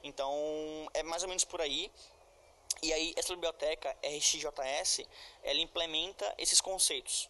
[0.04, 0.34] Então,
[0.92, 1.90] é mais ou menos por aí.
[2.80, 5.06] E aí, essa biblioteca RxJS,
[5.42, 7.28] ela implementa esses conceitos.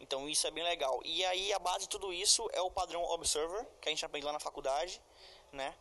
[0.00, 1.00] Então, isso é bem legal.
[1.04, 4.26] E aí, a base de tudo isso é o padrão Observer, que a gente aprende
[4.26, 5.00] lá na faculdade,
[5.52, 5.74] né?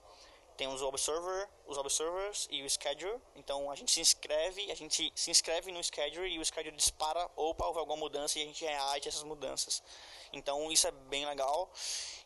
[0.57, 3.21] Tem os Observer, os Observers e o Schedule.
[3.35, 7.29] Então, a gente se inscreve, a gente se inscreve no Schedule e o Schedule dispara
[7.35, 9.83] opa, houve alguma mudança e a gente reage a essas mudanças.
[10.31, 11.69] Então, isso é bem legal.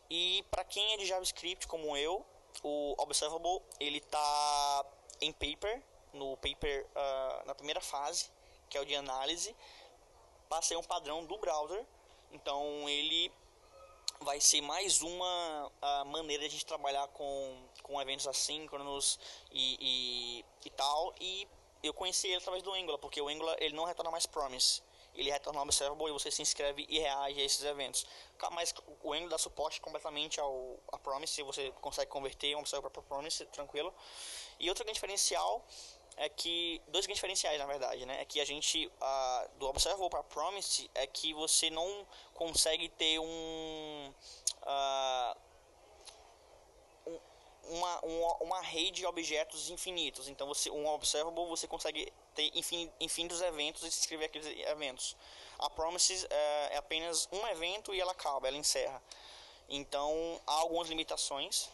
[0.08, 2.24] E para quem é de JavaScript como eu,
[2.62, 4.86] o Observable, ele tá
[5.20, 5.82] em paper,
[6.12, 8.30] no paper uh, na primeira fase,
[8.68, 9.54] que é o de análise,
[10.48, 11.84] para ser um padrão do browser.
[12.32, 13.32] Então ele
[14.20, 19.18] vai ser mais uma uh, maneira de a gente trabalhar com, com eventos assíncronos
[19.50, 21.14] e, e, e, tal.
[21.20, 21.48] E
[21.82, 24.82] eu conheci ele através do Angular, porque o Angular ele não retorna mais promise.
[25.14, 28.06] Ele retorna observable e você se inscreve e reage a esses eventos.
[28.52, 33.02] Mas o Angular dá suporte completamente ao a promise, você consegue converter um observable para
[33.02, 33.92] promise tranquilo.
[34.58, 35.64] E outro grande diferencial
[36.16, 38.20] é que dois grandes diferenciais na verdade, né?
[38.20, 38.90] É que a gente
[39.58, 44.14] do Observable para Promise é que você não consegue ter um,
[47.06, 47.20] um
[47.70, 50.28] uma, uma, uma rede de objetos infinitos.
[50.28, 55.16] Então você um Observable você consegue ter infin, infinitos eventos e escrever aqueles eventos.
[55.58, 59.02] A Promises é, é apenas um evento e ela acaba, ela encerra.
[59.68, 61.68] Então há algumas limitações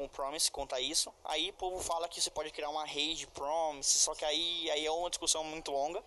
[0.00, 1.12] com Promise quanto a isso.
[1.24, 4.86] Aí o povo fala que você pode criar uma rede Promise, só que aí, aí
[4.86, 6.02] é uma discussão muito longa.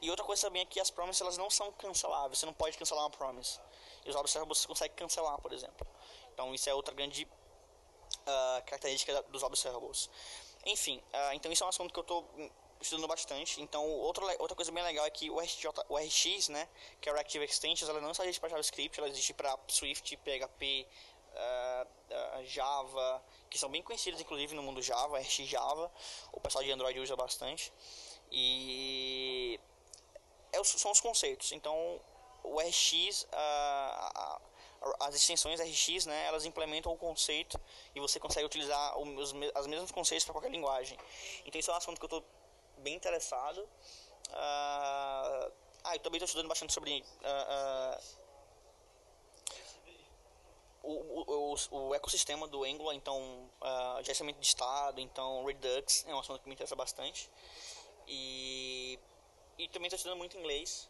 [0.00, 2.78] E outra coisa também é que as Promises elas não são canceláveis, você não pode
[2.78, 3.60] cancelar uma Promise.
[4.04, 5.86] E os Observables você consegue cancelar, por exemplo.
[6.32, 10.08] Então isso é outra grande uh, característica dos Observables.
[10.64, 12.26] Enfim, uh, então isso é um assunto que eu estou
[12.80, 13.60] estudando bastante.
[13.60, 16.66] Então, outra, outra coisa bem legal é que o, RJ, o RX, né,
[17.00, 20.86] que é Reactive Extensions, ela não só existe para JavaScript, ela existe para Swift, PHP,
[21.34, 25.90] uh, uh, Java, que são bem conhecidos inclusive no mundo Java, RX Java,
[26.32, 27.72] o pessoal de Android usa bastante.
[28.30, 29.58] E
[30.52, 31.52] é, são os conceitos.
[31.52, 32.00] Então,
[32.42, 34.40] o RX, uh,
[35.00, 37.60] as extensões RX, né, elas implementam o conceito
[37.94, 40.98] e você consegue utilizar os, as mesmos conceitos para qualquer linguagem.
[41.44, 42.24] Então, isso é um assunto que eu estou
[42.78, 43.58] bem interessado.
[44.30, 45.52] Uh,
[45.82, 48.19] ah, eu também estou estudando bastante sobre uh, uh,
[50.82, 53.20] o, o, o, ecossistema do Angular, então,
[53.60, 57.30] uh, gerenciamento de estado, então, Redux é um assunto que me interessa bastante.
[58.06, 58.98] E,
[59.58, 60.88] e também estou estudando muito inglês,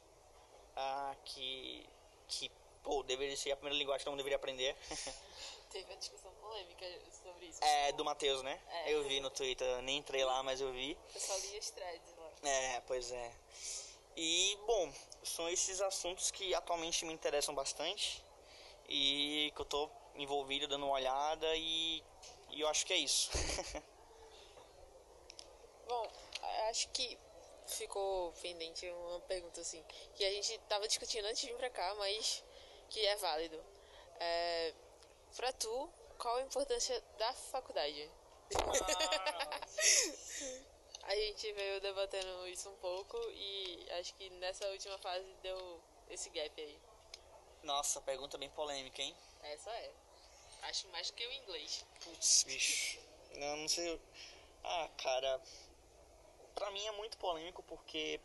[0.76, 1.88] uh, que,
[2.28, 2.50] que,
[2.82, 4.76] pô, deveria ser a primeira linguagem que todo mundo deveria aprender.
[5.70, 6.84] Teve uma discussão polêmica
[7.22, 7.62] sobre isso.
[7.62, 8.60] É, do Matheus, né?
[8.68, 10.98] É, eu vi no Twitter, nem entrei lá, mas eu vi.
[11.14, 12.48] Eu só li as threads lá.
[12.48, 13.32] É, pois é.
[14.16, 18.20] E, bom, são esses assuntos que atualmente me interessam bastante
[18.90, 22.02] e que eu tô envolvido dando uma olhada e,
[22.50, 23.30] e eu acho que é isso.
[25.86, 26.10] Bom,
[26.68, 27.16] acho que
[27.66, 29.84] ficou pendente uma pergunta assim,
[30.14, 32.44] que a gente tava discutindo antes de vir pra cá, mas
[32.88, 33.62] que é válido.
[34.18, 34.74] É,
[35.36, 35.88] pra tu,
[36.18, 38.10] qual a importância da faculdade?
[41.04, 46.28] a gente veio debatendo isso um pouco e acho que nessa última fase deu esse
[46.30, 46.89] gap aí.
[47.62, 49.14] Nossa, pergunta bem polêmica, hein?
[49.42, 49.92] Essa é.
[50.62, 51.84] Acho mais que o inglês.
[52.04, 52.98] Putz, bicho.
[53.36, 54.00] Não, não sei.
[54.64, 55.40] Ah, cara.
[56.54, 58.20] Pra mim é muito polêmico porque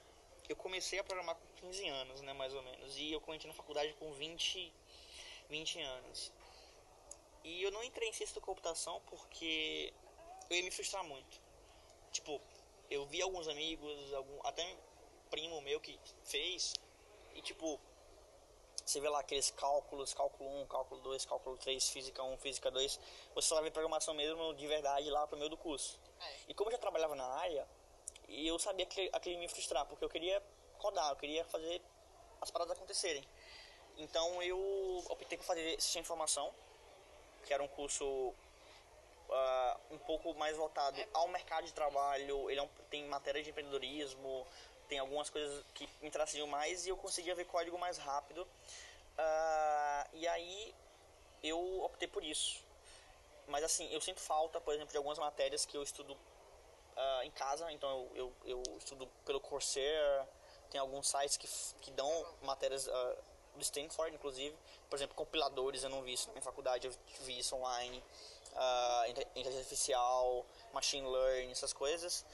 [0.50, 2.98] eu comecei a programar com 15 anos, né, mais ou menos.
[2.98, 4.74] E eu entrei na faculdade com 20,
[5.50, 6.32] 20 anos.
[7.44, 9.94] E eu não entrei em ciência da computação porque
[10.50, 11.42] eu ia me frustrar muito.
[12.12, 12.42] Tipo,
[12.90, 14.76] eu vi alguns amigos, algum, até
[15.30, 16.74] primo meu que fez,
[17.34, 17.80] e tipo,
[18.86, 23.00] você vê lá aqueles cálculos, cálculo 1, cálculo 2, cálculo 3, física 1, física 2,
[23.34, 26.00] você só vai ver programação mesmo de verdade lá pro meio do curso.
[26.22, 26.34] É.
[26.50, 27.68] E como eu já trabalhava na área,
[28.30, 30.42] eu sabia que aquilo ia me frustrar, porque eu queria
[30.78, 31.82] rodar, eu queria fazer
[32.40, 33.28] as paradas acontecerem.
[33.98, 36.54] Então eu optei por fazer sistema de informação,
[37.44, 41.08] que era um curso uh, um pouco mais voltado é.
[41.14, 44.46] ao mercado de trabalho, ele é um, tem matéria de empreendedorismo,
[44.88, 48.42] tem algumas coisas que me traziam mais e eu conseguia ver código mais rápido.
[48.44, 50.74] Uh, e aí
[51.44, 52.64] eu optei por isso.
[53.48, 57.32] Mas assim, eu sinto falta, por exemplo, de algumas matérias que eu estudo uh, em
[57.32, 60.28] casa, então eu, eu, eu, estudo pelo Coursera,
[60.72, 61.48] tem alguns sites que,
[61.82, 62.10] que dão
[62.42, 63.18] matérias uh,
[63.56, 64.56] do Stanford, inclusive.
[64.90, 68.04] Por exemplo, compiladores, eu não vi isso na minha faculdade, eu vi isso online.
[68.56, 72.26] Uh, inteligência artificial, machine learning, essas coisas.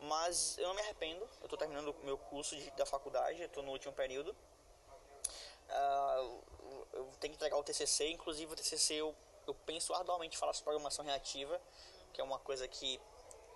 [0.00, 3.70] Mas eu não me arrependo, eu estou terminando meu curso de, da faculdade, estou no
[3.70, 4.34] último período.
[5.68, 6.42] Uh,
[6.92, 9.14] eu tenho que entregar o TCC, inclusive o TCC eu,
[9.46, 11.60] eu penso arduamente falar sobre programação reativa,
[12.12, 13.00] que é uma coisa que,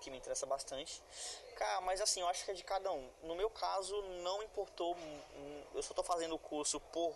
[0.01, 1.03] que me interessa bastante.
[1.57, 3.11] Cara, mas assim, eu acho que é de cada um.
[3.23, 4.97] No meu caso, não importou,
[5.75, 7.15] eu só estou fazendo o curso por,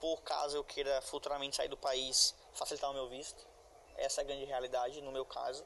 [0.00, 3.51] por caso eu queira futuramente sair do país, facilitar o meu visto.
[3.96, 5.64] Essa é a grande realidade no meu caso.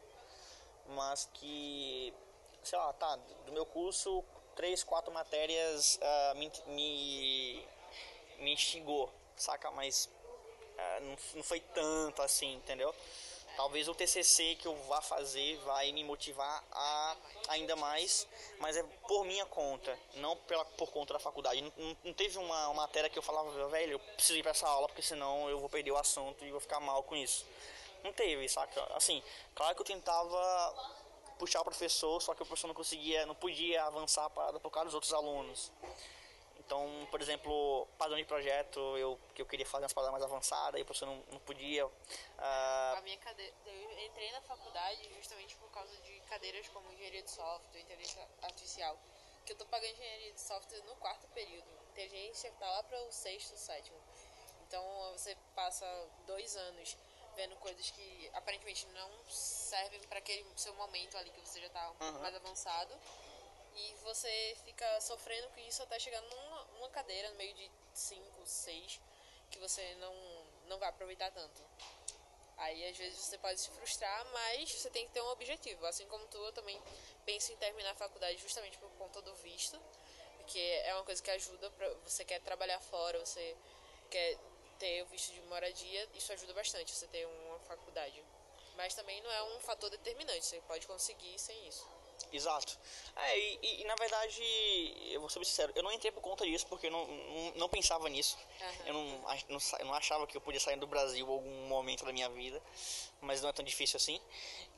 [0.89, 2.15] Mas que,
[2.63, 4.25] sei lá, tá, do meu curso,
[4.55, 7.67] três, quatro matérias uh, me, me,
[8.39, 9.71] me instigou saca?
[9.71, 10.09] Mas
[10.77, 12.95] é, não, não foi tanto assim, entendeu?
[13.57, 17.17] Talvez o TCC que eu vá fazer vai me motivar a
[17.49, 18.27] ainda mais,
[18.59, 21.63] mas é por minha conta, não pela, por conta da faculdade.
[21.63, 24.69] Não, não teve uma, uma, matéria que eu falava, velho, eu preciso ir para essa
[24.69, 27.47] aula porque senão eu vou perder o assunto e vou ficar mal com isso.
[28.03, 28.83] Não teve, saca?
[28.95, 29.23] Assim,
[29.55, 30.95] claro que eu tentava
[31.39, 34.87] puxar o professor, só que o professor não conseguia, não podia avançar para por causa
[34.87, 35.73] dos outros alunos.
[36.59, 40.81] Então, por exemplo, padrão de projeto, eu, que eu queria fazer umas paradas mais avançadas,
[40.81, 41.87] e o professor não, não podia.
[41.87, 41.93] Uh...
[42.39, 47.31] A minha cadeira, eu entrei na faculdade justamente por causa de cadeiras como engenharia de
[47.31, 48.99] software, inteligência artificial,
[49.45, 51.69] que eu tô pagando engenharia de software no quarto período.
[51.93, 53.99] Inteligência tá lá para o sexto, sétimo.
[54.67, 54.83] Então,
[55.13, 55.87] você passa
[56.27, 56.97] dois anos
[57.37, 61.93] vendo coisas que aparentemente não servem para aquele seu momento ali que você já tá
[62.01, 62.21] um uhum.
[62.21, 62.93] mais avançado
[63.77, 68.25] e você fica sofrendo com isso até chegar numa, numa cadeira no meio de 5,
[68.45, 69.01] 6,
[69.51, 70.15] que você não,
[70.67, 71.63] não vai aproveitar tanto.
[72.57, 75.85] Aí às vezes você pode se frustrar, mas você tem que ter um objetivo.
[75.85, 76.81] Assim como tu, eu também
[77.27, 79.79] penso em terminar a faculdade justamente por conta do visto,
[80.39, 83.55] porque é uma coisa que ajuda para você quer trabalhar fora, você
[84.11, 84.39] quer
[84.79, 88.23] ter o visto de moradia, isso ajuda bastante você ter uma faculdade.
[88.77, 91.87] Mas também não é um fator determinante, você pode conseguir sem isso.
[92.33, 92.79] Exato.
[93.15, 94.43] É, e, e, na verdade,
[95.11, 97.69] eu vou ser sincero, eu não entrei por conta disso, porque eu não, não, não
[97.69, 98.37] pensava nisso.
[98.61, 98.87] Uhum.
[98.87, 99.05] Eu, não,
[99.49, 102.29] não, eu não achava que eu podia sair do Brasil em algum momento da minha
[102.29, 102.61] vida,
[103.21, 104.21] mas não é tão difícil assim.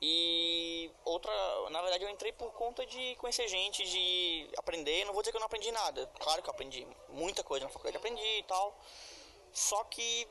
[0.00, 1.32] E outra,
[1.70, 5.04] na verdade, eu entrei por conta de conhecer gente, de aprender.
[5.04, 7.70] Não vou dizer que eu não aprendi nada, claro que eu aprendi muita coisa na
[7.70, 8.78] faculdade, aprendi e tal.
[9.52, 10.28] Só que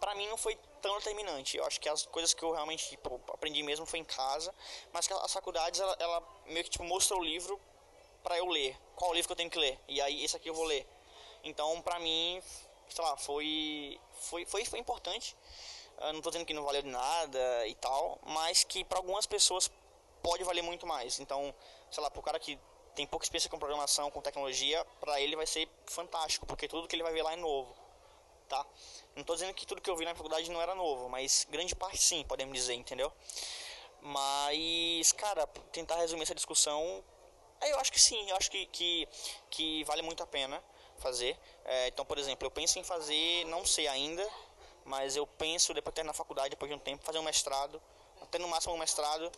[0.00, 1.56] para mim não foi tão determinante.
[1.56, 4.54] Eu acho que as coisas que eu realmente tipo, aprendi mesmo foi em casa,
[4.92, 7.60] mas que as faculdades ela, ela meio que tipo mostra o livro
[8.22, 8.76] para eu ler.
[8.96, 9.78] Qual livro que eu tenho que ler?
[9.88, 10.86] E aí esse aqui eu vou ler.
[11.44, 12.42] Então, para mim,
[12.88, 15.36] sei lá, foi foi foi, foi importante.
[16.00, 19.26] Eu não tô dizendo que não valeu de nada e tal, mas que para algumas
[19.26, 19.70] pessoas
[20.22, 21.18] pode valer muito mais.
[21.18, 21.54] Então,
[21.90, 22.58] sei lá, pro cara que
[22.94, 26.96] tem pouca experiência com programação, com tecnologia, para ele vai ser fantástico, porque tudo que
[26.96, 27.87] ele vai ver lá é novo
[28.48, 28.66] tá?
[29.14, 31.74] Não estou dizendo que tudo que eu vi na faculdade não era novo, mas grande
[31.74, 33.12] parte sim, podemos dizer, entendeu?
[34.00, 37.04] Mas, cara, tentar resumir essa discussão,
[37.62, 39.08] eu acho que sim, eu acho que, que,
[39.50, 40.62] que vale muito a pena
[40.98, 41.38] fazer.
[41.64, 44.26] É, então, por exemplo, eu penso em fazer, não sei ainda,
[44.84, 47.80] mas eu penso, depois de terminar a faculdade, depois de um tempo, fazer um mestrado,
[48.22, 49.30] até no máximo um mestrado,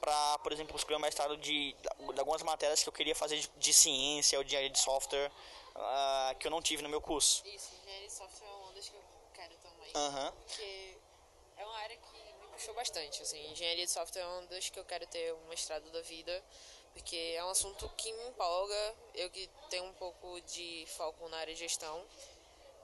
[0.00, 3.50] para, por exemplo, escolher um mestrado de, de, algumas matérias que eu queria fazer de,
[3.56, 5.30] de ciência ou de de software,
[5.74, 7.42] uh, que eu não tive no meu curso.
[7.46, 7.72] Isso,
[8.10, 9.04] software é uma das que eu
[9.34, 9.92] quero também.
[9.94, 10.32] Uhum.
[10.32, 10.98] Porque
[11.56, 13.22] é uma área que me puxou bastante.
[13.22, 16.42] Assim, engenharia de software é uma das que eu quero ter um mestrado da vida.
[16.92, 18.94] Porque é um assunto que me empolga.
[19.14, 22.06] Eu que tenho um pouco de foco na área de gestão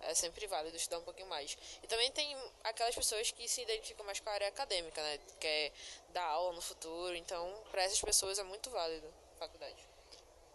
[0.03, 1.57] é sempre válido estudar um pouquinho mais.
[1.83, 5.18] E também tem aquelas pessoas que se identificam mais com a área acadêmica, né?
[5.39, 5.73] Quer
[6.11, 7.14] dar aula no futuro.
[7.14, 9.07] Então, para essas pessoas é muito válido
[9.37, 9.91] a faculdade.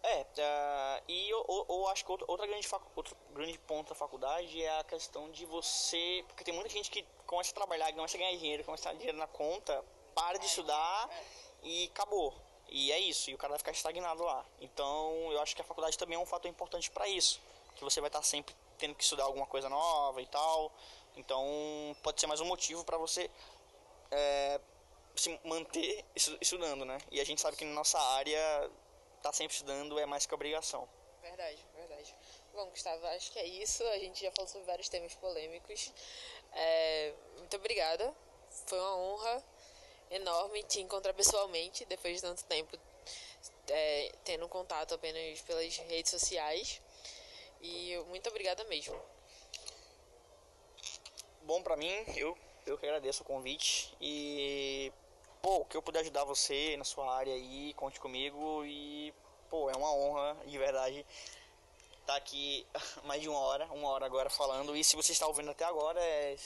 [0.02, 3.94] É, uh, e eu, eu, eu, acho que outro, outra grande outro grande ponto da
[3.94, 6.24] faculdade é a questão de você.
[6.28, 8.98] Porque tem muita gente que começa a trabalhar, começa a ganhar dinheiro, começa a ganhar
[8.98, 9.84] dinheiro na conta,
[10.14, 11.10] para de estudar
[11.62, 12.34] e acabou.
[12.70, 14.44] E é isso, e o cara vai ficar estagnado lá.
[14.60, 17.40] Então eu acho que a faculdade também é um fator importante para isso.
[17.74, 20.72] Que você vai estar sempre tendo que estudar alguma coisa nova e tal.
[21.16, 21.44] Então
[22.02, 23.30] pode ser mais um motivo para você
[24.10, 24.60] é,
[25.16, 26.04] se manter
[26.40, 26.98] estudando, né?
[27.10, 28.70] E a gente sabe que na nossa área
[29.22, 30.88] tá sempre estudando é mais que obrigação.
[31.22, 32.14] Verdade, verdade.
[32.52, 33.82] Bom, Gustavo, acho que é isso.
[33.88, 35.92] A gente já falou sobre vários temas polêmicos.
[36.52, 38.14] É, muito obrigada.
[38.66, 39.44] Foi uma honra
[40.10, 42.78] enorme te encontrar pessoalmente depois de tanto tempo
[43.68, 46.80] é, tendo contato apenas pelas redes sociais.
[47.60, 49.00] E muito obrigada mesmo.
[51.42, 52.36] Bom para mim, eu
[52.68, 54.92] eu que agradeço o convite e
[55.42, 59.12] pô, que eu puder ajudar você na sua área aí, conte comigo e,
[59.48, 61.06] pô, é uma honra, de verdade,
[62.00, 62.66] estar tá aqui
[63.04, 64.76] mais de uma hora, uma hora agora falando.
[64.76, 66.00] E se você está ouvindo até agora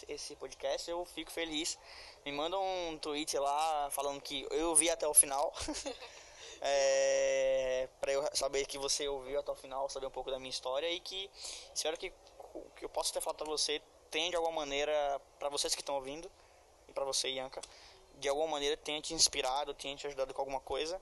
[0.08, 1.78] esse podcast, eu fico feliz.
[2.24, 5.52] Me manda um tweet lá falando que eu vi até o final.
[6.60, 10.50] é, para eu saber que você ouviu até o final, saber um pouco da minha
[10.50, 11.30] história e que
[11.74, 12.12] espero que
[12.76, 13.80] que eu possa ter falado para você
[14.10, 16.30] tenha de alguma maneira para vocês que estão ouvindo
[16.88, 17.60] e para você, Ianca,
[18.22, 21.00] de alguma maneira tenha te inspirado, tenha te ajudado com alguma coisa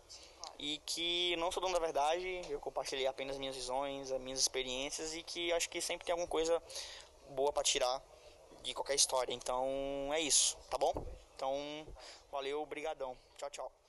[0.58, 5.14] e que não sou dono da verdade, eu compartilhei apenas minhas visões, as minhas experiências
[5.14, 6.62] e que acho que sempre tem alguma coisa
[7.28, 8.02] boa para tirar
[8.62, 9.34] de qualquer história.
[9.34, 9.66] Então
[10.14, 10.94] é isso, tá bom?
[11.36, 11.54] Então
[12.32, 13.14] valeu, brigadão.
[13.36, 13.79] Tchau, tchau.